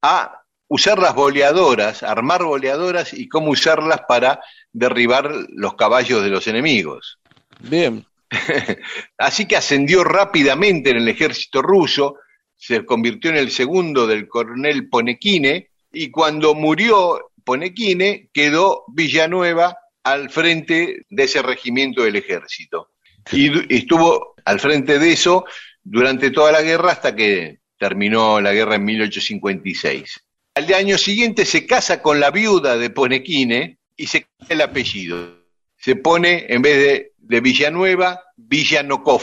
[0.00, 4.40] a usar las boleadoras, armar boleadoras y cómo usarlas para
[4.72, 7.18] derribar los caballos de los enemigos.
[7.60, 8.06] Bien.
[9.18, 12.16] Así que ascendió rápidamente en el ejército ruso,
[12.56, 19.76] se convirtió en el segundo del coronel Ponekine y cuando murió Ponekine quedó Villanueva
[20.06, 22.92] al frente de ese regimiento del ejército.
[23.32, 25.44] Y estuvo al frente de eso
[25.82, 30.20] durante toda la guerra hasta que terminó la guerra en 1856.
[30.54, 35.44] Al año siguiente se casa con la viuda de Ponekine y se cambia el apellido.
[35.76, 39.22] Se pone, en vez de, de Villanueva, Villanokov.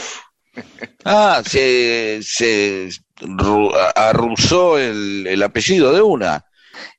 [1.06, 2.88] Ah, se, se
[4.78, 6.44] el, el apellido de una.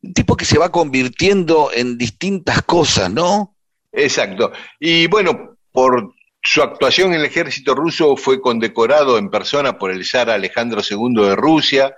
[0.03, 3.54] Un tipo que se va convirtiendo en distintas cosas, ¿no?
[3.95, 4.51] Exacto.
[4.79, 10.05] Y bueno, por su actuación en el ejército ruso fue condecorado en persona por el
[10.05, 11.95] zar Alejandro II de Rusia,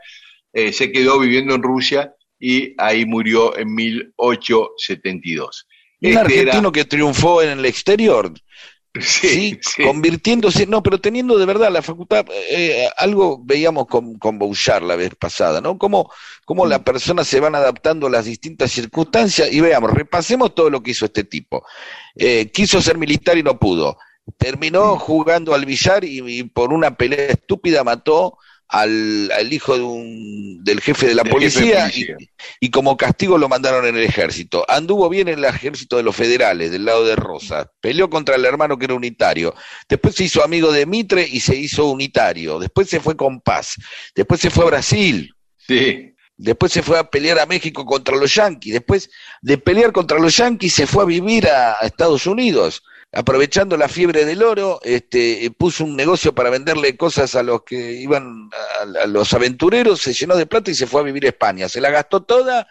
[0.54, 5.68] eh, se quedó viviendo en Rusia y ahí murió en 1872.
[6.00, 8.32] Un este argentino que triunfó en el exterior.
[9.02, 14.84] Sí, convirtiéndose, no, pero teniendo de verdad la facultad, eh, algo veíamos con, con Bouchard
[14.84, 15.78] la vez pasada, ¿no?
[15.78, 16.12] Cómo,
[16.46, 20.82] cómo las personas se van adaptando a las distintas circunstancias y veamos, repasemos todo lo
[20.82, 21.66] que hizo este tipo.
[22.16, 23.98] Eh, quiso ser militar y no pudo.
[24.38, 28.38] Terminó jugando al billar y por una pelea estúpida mató
[28.70, 31.90] al, hijo de un, del jefe de la policía,
[32.60, 34.66] Y, como castigo lo mandaron en el ejército.
[34.68, 37.72] Anduvo bien en el ejército de los federales, del lado de Rosa.
[37.80, 39.54] Peleó contra el hermano que era unitario.
[39.88, 42.60] Después se hizo amigo de Mitre y se hizo unitario.
[42.60, 43.76] Después se fue con Paz.
[44.16, 45.34] Después se fue a Brasil.
[45.58, 46.14] Sí.
[46.36, 48.74] Después se fue a pelear a México contra los yanquis.
[48.74, 49.10] Después
[49.42, 52.84] de pelear contra los yanquis se fue a vivir a Estados Unidos
[53.18, 57.94] aprovechando la fiebre del oro, este, puso un negocio para venderle cosas a los que
[57.94, 58.52] iban,
[59.02, 61.68] a, los aventureros, se llenó de plata y se fue a vivir a España.
[61.68, 62.68] Se la gastó toda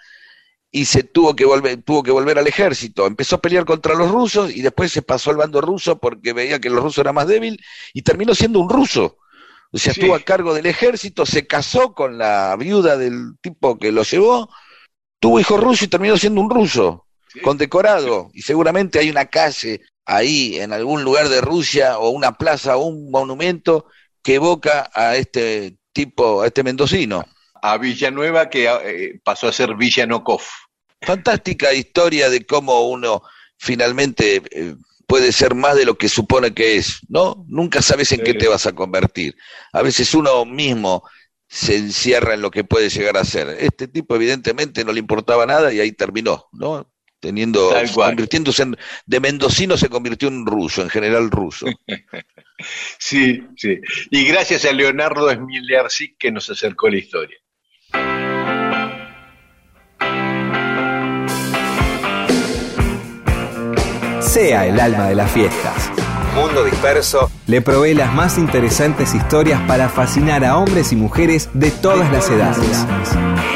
[0.71, 3.09] y se tuvo que volver, tuvo que volver al ejército.
[3.09, 6.61] Empezó a pelear contra los rusos y después se pasó al bando ruso porque veía
[6.61, 7.59] que los rusos eran más débiles
[7.93, 9.19] y terminó siendo un ruso.
[9.73, 13.91] O sea, estuvo a cargo del ejército, se casó con la viuda del tipo que
[13.91, 14.49] lo llevó,
[15.19, 17.05] tuvo hijo ruso y terminó siendo un ruso,
[17.43, 18.31] condecorado.
[18.33, 22.87] Y seguramente hay una calle ahí en algún lugar de Rusia o una plaza o
[22.87, 23.87] un monumento
[24.23, 27.25] que evoca a este tipo, a este mendocino.
[27.61, 30.41] A Villanueva que eh, pasó a ser Villanokov.
[31.03, 33.23] Fantástica historia de cómo uno
[33.59, 34.77] finalmente eh,
[35.07, 37.45] puede ser más de lo que supone que es, ¿no?
[37.49, 39.37] Nunca sabes en qué te vas a convertir.
[39.73, 41.03] A veces uno mismo
[41.49, 43.49] se encierra en lo que puede llegar a ser.
[43.61, 46.91] Este tipo evidentemente no le importaba nada y ahí terminó, ¿no?
[47.27, 51.67] Teniendo, convirtiéndose en, de mendocino se convirtió en ruso, en general ruso.
[53.01, 53.81] sí, sí.
[54.13, 57.37] Y gracias a Leonardo Smilerzik que nos acercó la historia.
[64.21, 65.91] Sea el alma de las fiestas.
[66.37, 71.73] Mundo Disperso le provee las más interesantes historias para fascinar a hombres y mujeres de
[71.73, 73.56] todas las edades.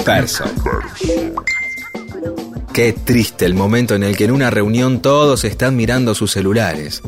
[0.00, 0.44] Disperso.
[2.72, 7.02] Qué triste el momento en el que en una reunión todos están mirando sus celulares.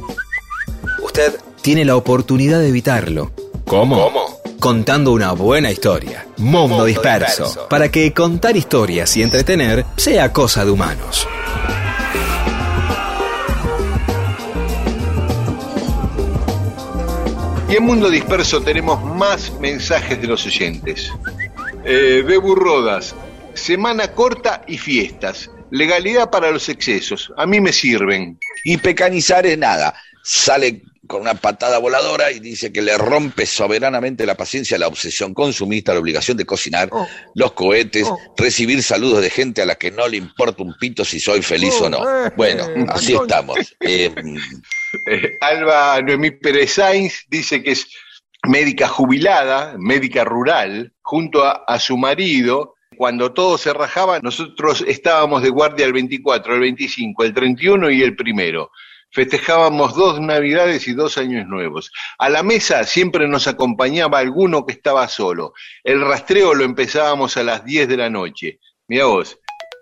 [1.02, 3.32] Usted tiene la oportunidad de evitarlo.
[3.66, 4.42] ¿Cómo?
[4.60, 6.26] Contando una buena historia.
[6.36, 7.68] Mundo, disperso, disperso.
[7.70, 11.26] Para que contar historias y entretener sea cosa de humanos.
[17.70, 21.10] Y en Mundo Disperso tenemos más mensajes de los oyentes.
[21.84, 23.14] Eh, Bebu Rodas,
[23.54, 25.50] semana corta y fiestas.
[25.70, 27.32] Legalidad para los excesos.
[27.36, 28.38] A mí me sirven.
[28.64, 29.94] Y pecanizar es nada.
[30.22, 35.34] Sale con una patada voladora y dice que le rompe soberanamente la paciencia, la obsesión
[35.34, 37.06] consumista, la obligación de cocinar, oh.
[37.34, 38.18] los cohetes, oh.
[38.36, 41.74] recibir saludos de gente a la que no le importa un pito si soy feliz
[41.80, 41.98] o no.
[41.98, 43.58] Oh, eh, bueno, eh, así estamos.
[43.84, 44.12] Eh,
[45.06, 47.86] eh, Alba Noemí Pérez Sainz dice que es
[48.48, 52.74] médica jubilada, médica rural, junto a, su marido.
[52.96, 58.02] Cuando todo se rajaba, nosotros estábamos de guardia el 24, el 25, el 31 y
[58.02, 58.70] el primero.
[59.10, 61.90] Festejábamos dos Navidades y dos Años Nuevos.
[62.18, 65.52] A la mesa siempre nos acompañaba alguno que estaba solo.
[65.84, 68.58] El rastreo lo empezábamos a las 10 de la noche.
[68.88, 69.38] Mira vos,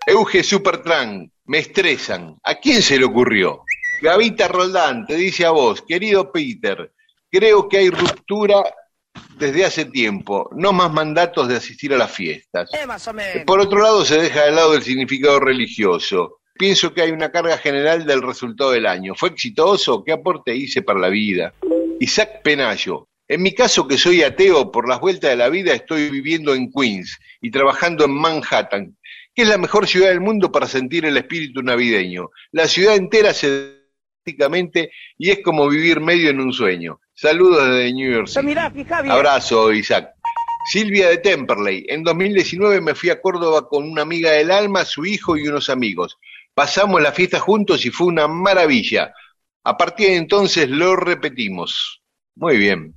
[0.07, 2.37] Euge Supertran, me estresan.
[2.43, 3.65] ¿A quién se le ocurrió?
[4.03, 6.93] Gavita Roldán te dice a vos, querido Peter,
[7.31, 8.63] creo que hay ruptura
[9.39, 12.71] desde hace tiempo, no más mandatos de asistir a las fiestas.
[12.73, 16.41] Eh, Por otro lado, se deja de lado el significado religioso.
[16.55, 19.15] Pienso que hay una carga general del resultado del año.
[19.15, 20.05] ¿Fue exitoso?
[20.05, 21.55] ¿Qué aporte hice para la vida?
[22.01, 23.09] Isaac Penayo.
[23.27, 26.71] En mi caso, que soy ateo, por las vueltas de la vida estoy viviendo en
[26.71, 28.97] Queens y trabajando en Manhattan,
[29.35, 32.31] que es la mejor ciudad del mundo para sentir el espíritu navideño.
[32.51, 33.81] La ciudad entera se
[35.19, 37.01] y es como vivir medio en un sueño.
[37.21, 39.11] Saludos desde New York City.
[39.11, 40.15] Abrazo, Isaac.
[40.73, 41.85] Silvia de Temperley.
[41.91, 45.69] En 2019 me fui a Córdoba con una amiga del alma, su hijo y unos
[45.69, 46.17] amigos.
[46.55, 49.13] Pasamos la fiesta juntos y fue una maravilla.
[49.65, 52.01] A partir de entonces lo repetimos.
[52.37, 52.95] Muy bien.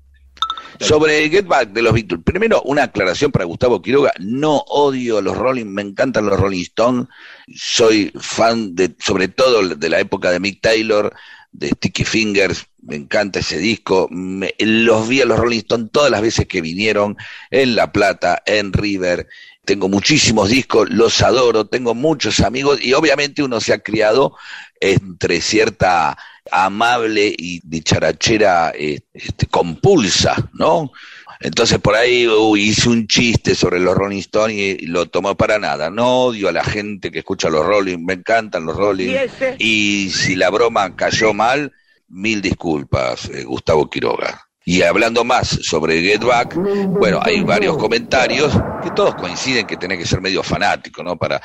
[0.80, 5.22] Sobre Get Back de los Beatles, primero una aclaración para Gustavo Quiroga, no odio a
[5.22, 7.08] los Rolling, me encantan los Rolling Stones,
[7.54, 11.14] soy fan de, sobre todo de la época de Mick Taylor,
[11.52, 16.22] de Sticky Fingers, me encanta ese disco, los vi a los Rolling Stones todas las
[16.22, 17.18] veces que vinieron
[17.50, 19.28] en La Plata, en River,
[19.66, 24.36] tengo muchísimos discos, los adoro, tengo muchos amigos y obviamente uno se ha criado
[24.82, 26.18] entre cierta
[26.52, 30.92] amable y dicharachera este, compulsa, ¿no?
[31.40, 32.28] Entonces por ahí
[32.58, 35.90] hice un chiste sobre los Rolling Stones y, lo tomó para nada.
[35.90, 39.14] No odio a la gente que escucha los Rolling, me encantan los Rolling.
[39.60, 41.74] Y, si la broma cayó mal,
[42.08, 44.48] mil disculpas, eh, Gustavo Quiroga.
[44.66, 49.98] Y hablando más sobre Get Back, bueno, hay varios comentarios que todos coinciden que tiene
[49.98, 51.18] que ser medio fanático, ¿no?
[51.18, 51.42] Para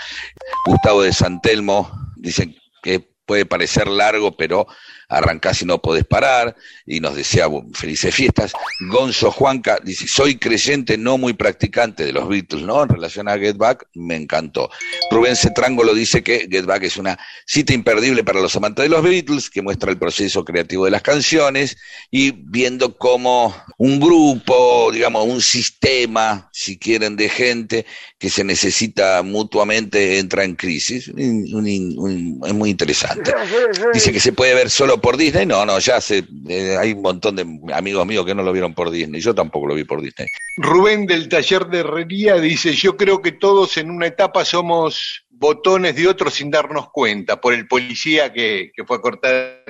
[0.64, 4.68] Gustavo de Santelmo, dicen que puede parecer largo, pero
[5.08, 6.54] arrancás y no podés parar,
[6.86, 8.52] y nos desea felices fiestas.
[8.90, 12.82] Gonzo Juanca dice, soy creyente, no muy practicante de los Beatles, ¿no?
[12.82, 14.70] En relación a Get Back, me encantó.
[15.10, 19.02] Rubén Cetrángulo dice que Get Back es una cita imperdible para los amantes de los
[19.02, 21.78] Beatles, que muestra el proceso creativo de las canciones,
[22.10, 27.86] y viendo cómo un grupo, digamos, un sistema, si quieren, de gente
[28.18, 31.08] que se necesita mutuamente entra en crisis.
[31.08, 31.14] es
[32.54, 33.32] muy interesante.
[33.94, 37.02] Dice que se puede ver solo por Disney, no, no, ya sé, eh, hay un
[37.02, 40.00] montón de amigos míos que no lo vieron por Disney, yo tampoco lo vi por
[40.02, 40.28] Disney.
[40.56, 45.96] Rubén del taller de herrería dice, yo creo que todos en una etapa somos botones
[45.96, 49.64] de otros sin darnos cuenta, por el policía que, fue a cortar.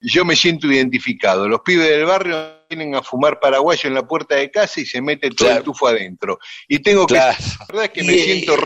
[0.00, 1.46] Yo me siento identificado.
[1.46, 5.02] Los pibes del barrio vienen a fumar paraguayo en la puerta de casa y se
[5.02, 6.38] mete todo el tufo adentro.
[6.68, 7.36] Y tengo que, la
[7.68, 8.56] verdad es que me siento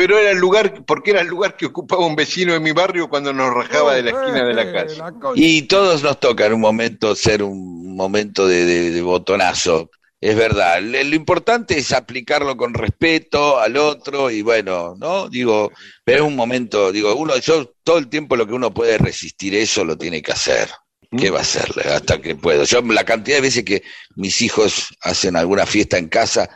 [0.00, 3.10] pero era el lugar, porque era el lugar que ocupaba un vecino de mi barrio
[3.10, 5.12] cuando nos rajaba de la esquina de la casa.
[5.34, 9.90] Y todos nos toca en un momento ser un momento de, botonazo.
[10.18, 15.28] Es verdad, lo importante es aplicarlo con respeto al otro y bueno, ¿no?
[15.28, 15.70] Digo,
[16.02, 19.54] pero es un momento, digo, uno, yo todo el tiempo lo que uno puede resistir
[19.54, 20.70] eso lo tiene que hacer.
[21.14, 21.82] ¿Qué va a hacerle?
[21.82, 22.64] Hasta que puedo.
[22.64, 23.82] Yo la cantidad de veces que
[24.16, 26.48] mis hijos hacen alguna fiesta en casa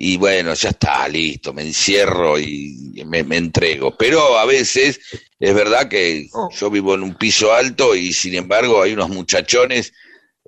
[0.00, 3.96] y bueno, ya está, listo, me encierro y me, entrego.
[3.96, 5.00] Pero a veces
[5.40, 6.48] es verdad que oh.
[6.56, 9.92] yo vivo en un piso alto y sin embargo hay unos muchachones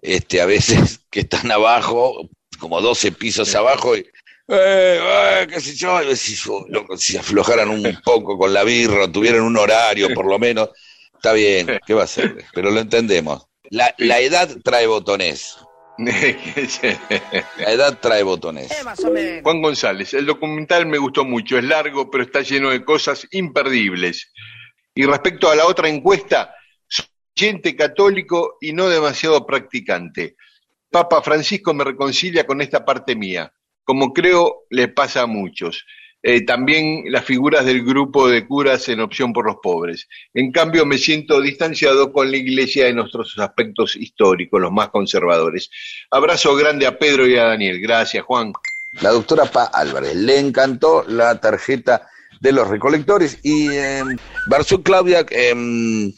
[0.00, 4.06] este, a veces que están abajo, como 12 pisos abajo, y
[4.46, 6.36] eh, eh, qué sé yo, si,
[6.96, 10.70] si aflojaran un poco con la birra, tuvieran un horario por lo menos,
[11.12, 12.44] está bien, ¿qué va a ser?
[12.54, 13.48] Pero lo entendemos.
[13.70, 15.56] La, la edad trae botones.
[17.58, 18.72] La edad trae botones.
[19.42, 24.32] Juan González, el documental me gustó mucho, es largo, pero está lleno de cosas imperdibles.
[24.94, 26.54] Y respecto a la otra encuesta,
[26.88, 27.06] soy
[27.36, 30.36] gente católico y no demasiado practicante.
[30.90, 33.52] Papa Francisco me reconcilia con esta parte mía,
[33.84, 35.84] como creo le pasa a muchos.
[36.22, 40.06] Eh, también las figuras del grupo de curas en opción por los pobres.
[40.34, 45.70] En cambio, me siento distanciado con la iglesia en nuestros aspectos históricos, los más conservadores.
[46.10, 47.80] Abrazo grande a Pedro y a Daniel.
[47.80, 48.52] Gracias, Juan.
[49.00, 52.08] La doctora Pa Álvarez, le encantó la tarjeta
[52.40, 54.02] de los recolectores y eh,
[54.46, 56.12] Barzú Claudia em,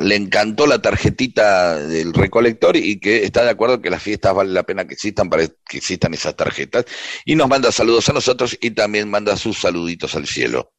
[0.00, 4.52] le encantó la tarjetita del recolector y que está de acuerdo que las fiestas vale
[4.52, 6.84] la pena que existan para que existan esas tarjetas.
[7.24, 10.72] Y nos manda saludos a nosotros y también manda sus saluditos al cielo.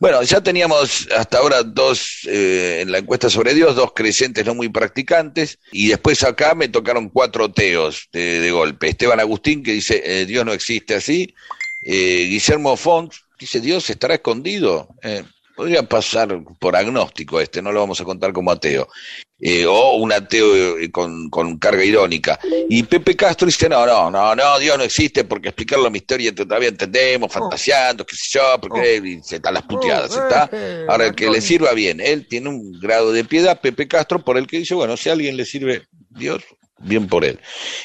[0.00, 4.54] Bueno, ya teníamos hasta ahora dos eh, en la encuesta sobre Dios, dos creyentes no
[4.54, 8.88] muy practicantes, y después acá me tocaron cuatro teos de, golpe.
[8.88, 11.34] Esteban Agustín que dice eh, Dios no existe así,
[11.84, 14.88] eh, Guillermo Font dice Dios estará escondido.
[15.58, 18.86] Podría pasar por agnóstico este, no lo vamos a contar como ateo.
[19.40, 22.38] Eh, o un ateo eh, con, carga irónica.
[22.68, 26.32] Y Pepe Castro dice, no, no, no, no, Dios no existe porque explicar la misterio
[26.32, 29.24] todavía entendemos, fantaseando, qué sé yo, porque oh.
[29.24, 30.48] se están las puteadas, ¿está?
[30.88, 34.38] Ahora, el que le sirva bien, él tiene un grado de piedad, Pepe Castro, por
[34.38, 36.44] el que dice, bueno, si a alguien le sirve Dios,
[36.78, 37.38] bien por él.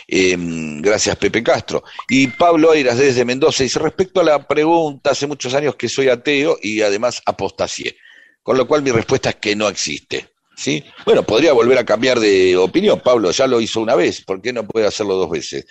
[0.07, 1.84] Em, gracias, Pepe Castro.
[2.10, 6.10] Y Pablo Airas, desde Mendoza, dice, respecto a la pregunta, hace muchos años que soy
[6.10, 7.98] ateo y además apostasié.
[8.41, 10.30] Con lo cual mi respuesta es que no existe.
[10.56, 10.84] ¿Sí?
[11.03, 14.53] Bueno, podría volver a cambiar de opinión, Pablo, ya lo hizo una vez, ¿por qué
[14.53, 15.65] no puede hacerlo dos veces?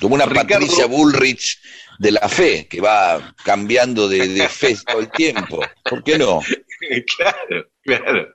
[0.00, 1.60] Como una Patricia Bullrich
[2.00, 6.40] de la fe, que va cambiando de, de fe todo el tiempo, ¿por qué no?
[7.16, 8.33] Claro, claro.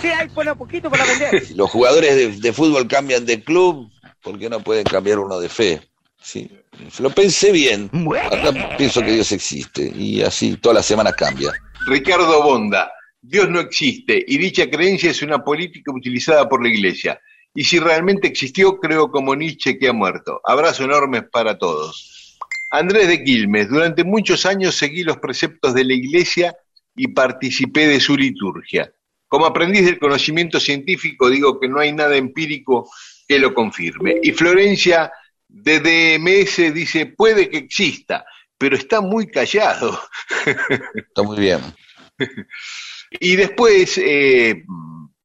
[0.00, 1.50] Sí, hay por poquito para vender.
[1.56, 3.90] Los jugadores de, fútbol cambian de club,
[4.22, 5.80] ¿por qué no pueden cambiar uno de fe?
[6.20, 6.50] Sí.
[6.98, 7.90] Lo pensé bien.
[8.30, 11.52] Acá pienso que Dios existe y así todas las semanas cambia.
[11.86, 12.90] Ricardo Bonda,
[13.20, 17.20] Dios no existe y dicha creencia es una política utilizada por la Iglesia.
[17.54, 20.40] Y si realmente existió, creo como Nietzsche que ha muerto.
[20.44, 22.38] Abrazo enorme para todos.
[22.70, 26.56] Andrés de Quilmes, durante muchos años seguí los preceptos de la Iglesia
[26.96, 28.92] y participé de su liturgia.
[29.34, 32.88] Como aprendiz del conocimiento científico, digo que no hay nada empírico
[33.26, 34.20] que lo confirme.
[34.22, 35.10] Y Florencia
[35.48, 38.24] de DMS dice, puede que exista,
[38.56, 40.00] pero está muy callado.
[40.94, 41.58] Está muy bien.
[43.10, 44.62] y después eh,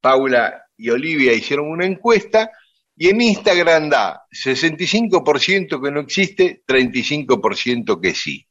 [0.00, 2.50] Paula y Olivia hicieron una encuesta
[2.96, 8.44] y en Instagram da 65% que no existe, 35% que sí.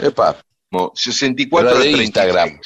[0.00, 0.38] Epa.
[0.94, 2.60] 64 de Instagram.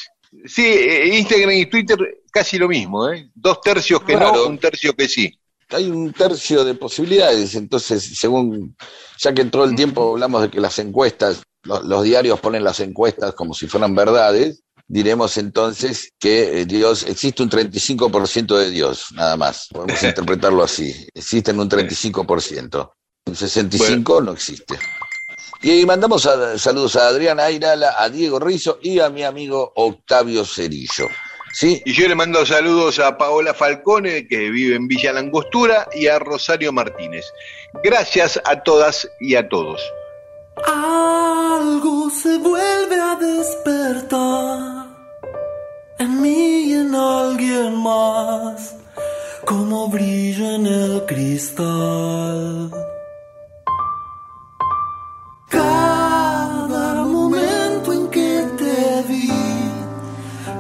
[0.47, 1.99] Sí, eh, Instagram y Twitter
[2.31, 3.31] casi lo mismo, ¿eh?
[3.35, 5.39] Dos tercios que no, un tercio que sí.
[5.69, 8.77] Hay un tercio de posibilidades, entonces, según,
[9.19, 12.81] ya que en todo el tiempo hablamos de que las encuestas, los, diarios ponen las
[12.81, 19.07] encuestas como si fueran verdades, diremos entonces que eh, Dios, existe un 35% de Dios,
[19.13, 19.69] nada más.
[19.71, 21.07] Podemos interpretarlo así.
[21.15, 22.93] Existen un 35%.
[23.25, 24.79] Un 65% no existe.
[25.65, 31.07] Y mandamos saludos a Adrián Ayrala, a Diego Rizo y a mi amigo Octavio Cerillo.
[31.53, 31.81] ¿Sí?
[31.85, 36.19] Y yo le mando saludos a Paola Falcone, que vive en Villa Langostura, y a
[36.19, 37.27] Rosario Martínez.
[37.85, 39.81] Gracias a todas y a todos.
[40.67, 44.87] Algo se vuelve a despertar
[45.99, 48.75] en mí y en alguien más,
[49.45, 52.92] como brillo en el cristal.
[55.53, 59.31] Cada momento en que te vi,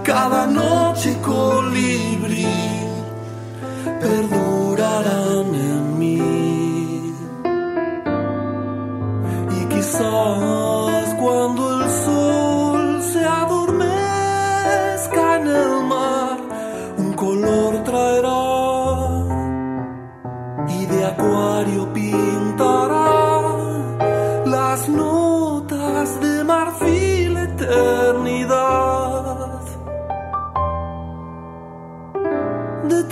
[0.03, 2.47] cada noche colibrí,
[4.01, 7.15] perdurarán en mí.
[9.59, 10.82] Y quizás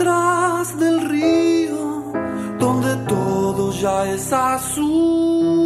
[0.01, 2.11] Detrás del río,
[2.59, 5.60] donde todo ya es azul,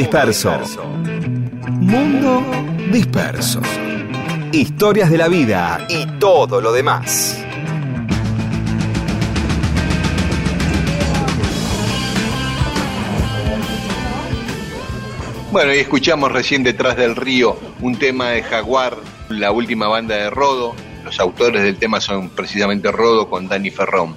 [0.00, 0.58] Disperso.
[1.68, 2.42] Mundo
[2.90, 3.60] Disperso.
[4.50, 7.44] Historias de la vida y todo lo demás.
[15.52, 18.96] Bueno, y escuchamos recién detrás del río un tema de Jaguar,
[19.28, 20.74] la última banda de Rodo.
[21.04, 24.16] Los autores del tema son precisamente Rodo con Dani Ferrón.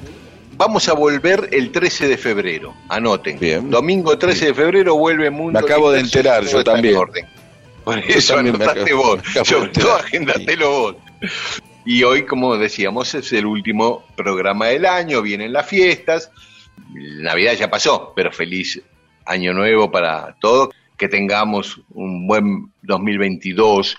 [0.66, 3.38] Vamos a volver el 13 de febrero, anoten.
[3.38, 3.70] Bien.
[3.70, 5.60] Domingo 13 de febrero vuelve Mundo.
[5.60, 6.96] Me acabo de enterar, yo en también.
[6.96, 7.26] orden.
[7.84, 10.96] Por eso acabo- vos, sobre todo agendatelo vos.
[11.84, 16.32] Y hoy, como decíamos, es el último programa del año, vienen las fiestas,
[16.94, 18.82] Navidad ya pasó, pero feliz
[19.26, 23.98] año nuevo para todos, que tengamos un buen 2022.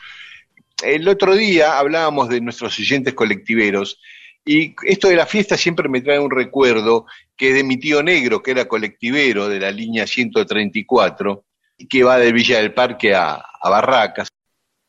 [0.82, 3.99] El otro día hablábamos de nuestros oyentes colectiveros
[4.45, 7.07] y esto de la fiesta siempre me trae un recuerdo
[7.37, 11.45] que es de mi tío negro, que era colectivero de la línea 134,
[11.79, 14.29] y que va de Villa del Parque a, Barracas.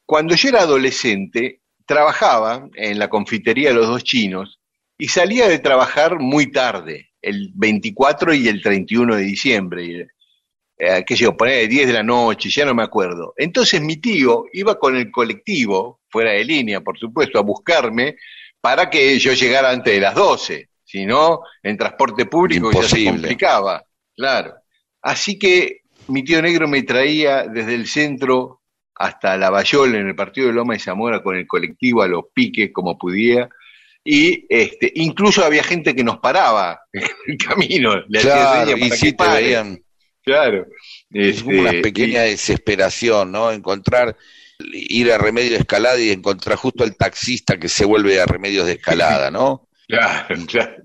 [0.06, 4.60] Cuando yo era adolescente, trabajaba en la confitería de los dos chinos
[4.98, 10.07] y salía de trabajar muy tarde, el 24 y el 31 de diciembre.
[10.77, 13.34] eh, qué sé yo, poner 10 de la noche, ya no me acuerdo.
[13.38, 18.18] Entonces mi tío iba con el colectivo, fuera de línea, por supuesto, a buscarme
[18.66, 20.70] para que yo llegara antes de las 12.
[20.84, 23.84] Si no, en transporte público ya se complicaba.
[24.16, 24.56] Claro.
[25.04, 28.62] Así que mi tío negro me traía desde el centro
[28.96, 32.24] hasta la Bayola en el partido de Loma y Zamora con el colectivo a los
[32.34, 33.48] piques como pudiera.
[34.04, 37.94] Y este, incluso había gente que nos paraba en el camino.
[38.08, 39.44] Le hacía Claro, señas y para sí que te pare.
[39.44, 39.80] veían.
[40.24, 40.66] Claro.
[41.12, 43.52] Es una Este, pequeña desesperación, ¿no?
[43.52, 44.16] Encontrar,
[44.60, 48.65] ir a Remedio de Escalada y encontrar justo al taxista que se vuelve a Remedios
[48.65, 49.68] de Escalada, ¿no?
[49.88, 50.76] claro, claro.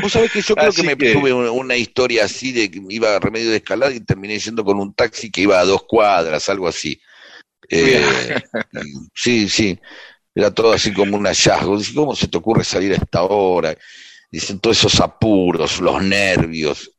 [0.00, 3.14] Vos sabés que yo creo Así que me tuve una, historia así de que iba
[3.14, 6.48] a Remedio de Escalada y terminé yendo con un taxi que iba a dos cuadras,
[6.48, 7.00] algo así.
[7.68, 8.02] Eh,
[9.14, 9.78] sí, sí,
[10.34, 11.78] era todo así como un hallazgo.
[11.78, 13.76] Dice, ¿Cómo se te ocurre salir a esta hora?
[14.30, 16.90] Dicen todos esos apuros, los nervios.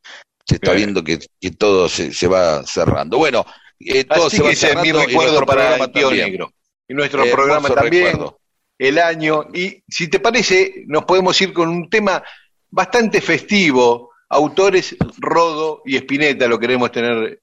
[0.48, 3.18] Se está viendo que, que todo se, se va cerrando.
[3.18, 3.46] Bueno,
[3.80, 6.08] eh, todo Así se que va ese es mi recuerdo nuestro para programa el tío
[6.08, 6.26] también.
[6.32, 6.54] negro.
[6.88, 8.40] Y nuestro Hermoso programa también, recuerdo.
[8.78, 9.46] el año.
[9.54, 12.24] Y si te parece, nos podemos ir con un tema
[12.70, 14.12] bastante festivo.
[14.30, 17.40] Autores Rodo y Espineta, lo queremos tener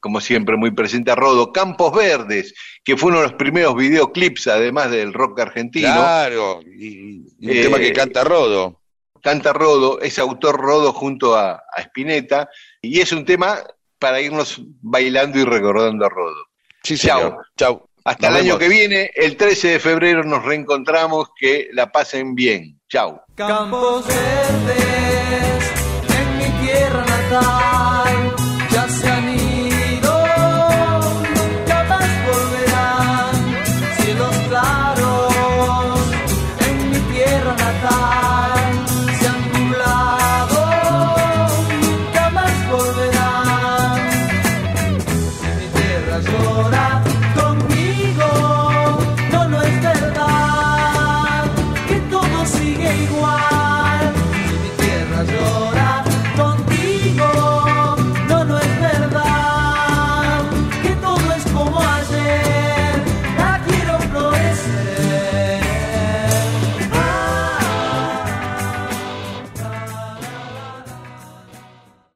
[0.00, 1.52] como siempre muy presente a Rodo.
[1.52, 2.52] Campos Verdes,
[2.84, 5.86] que fue uno de los primeros videoclips, además del rock argentino.
[5.94, 8.80] Claro, y, y un Eh, tema que canta Rodo.
[9.22, 12.50] Canta Rodo, es autor Rodo junto a, a Spinetta,
[12.82, 13.62] y es un tema
[14.04, 16.36] para irnos bailando y recordando a Rodo.
[16.82, 16.98] Sí.
[16.98, 17.38] Chau.
[18.04, 21.28] Hasta Nos el año que viene, el 13 de febrero, nos reencontramos.
[21.34, 22.78] Que la pasen bien.
[22.86, 23.18] Chau.
[23.34, 25.83] Campos verdes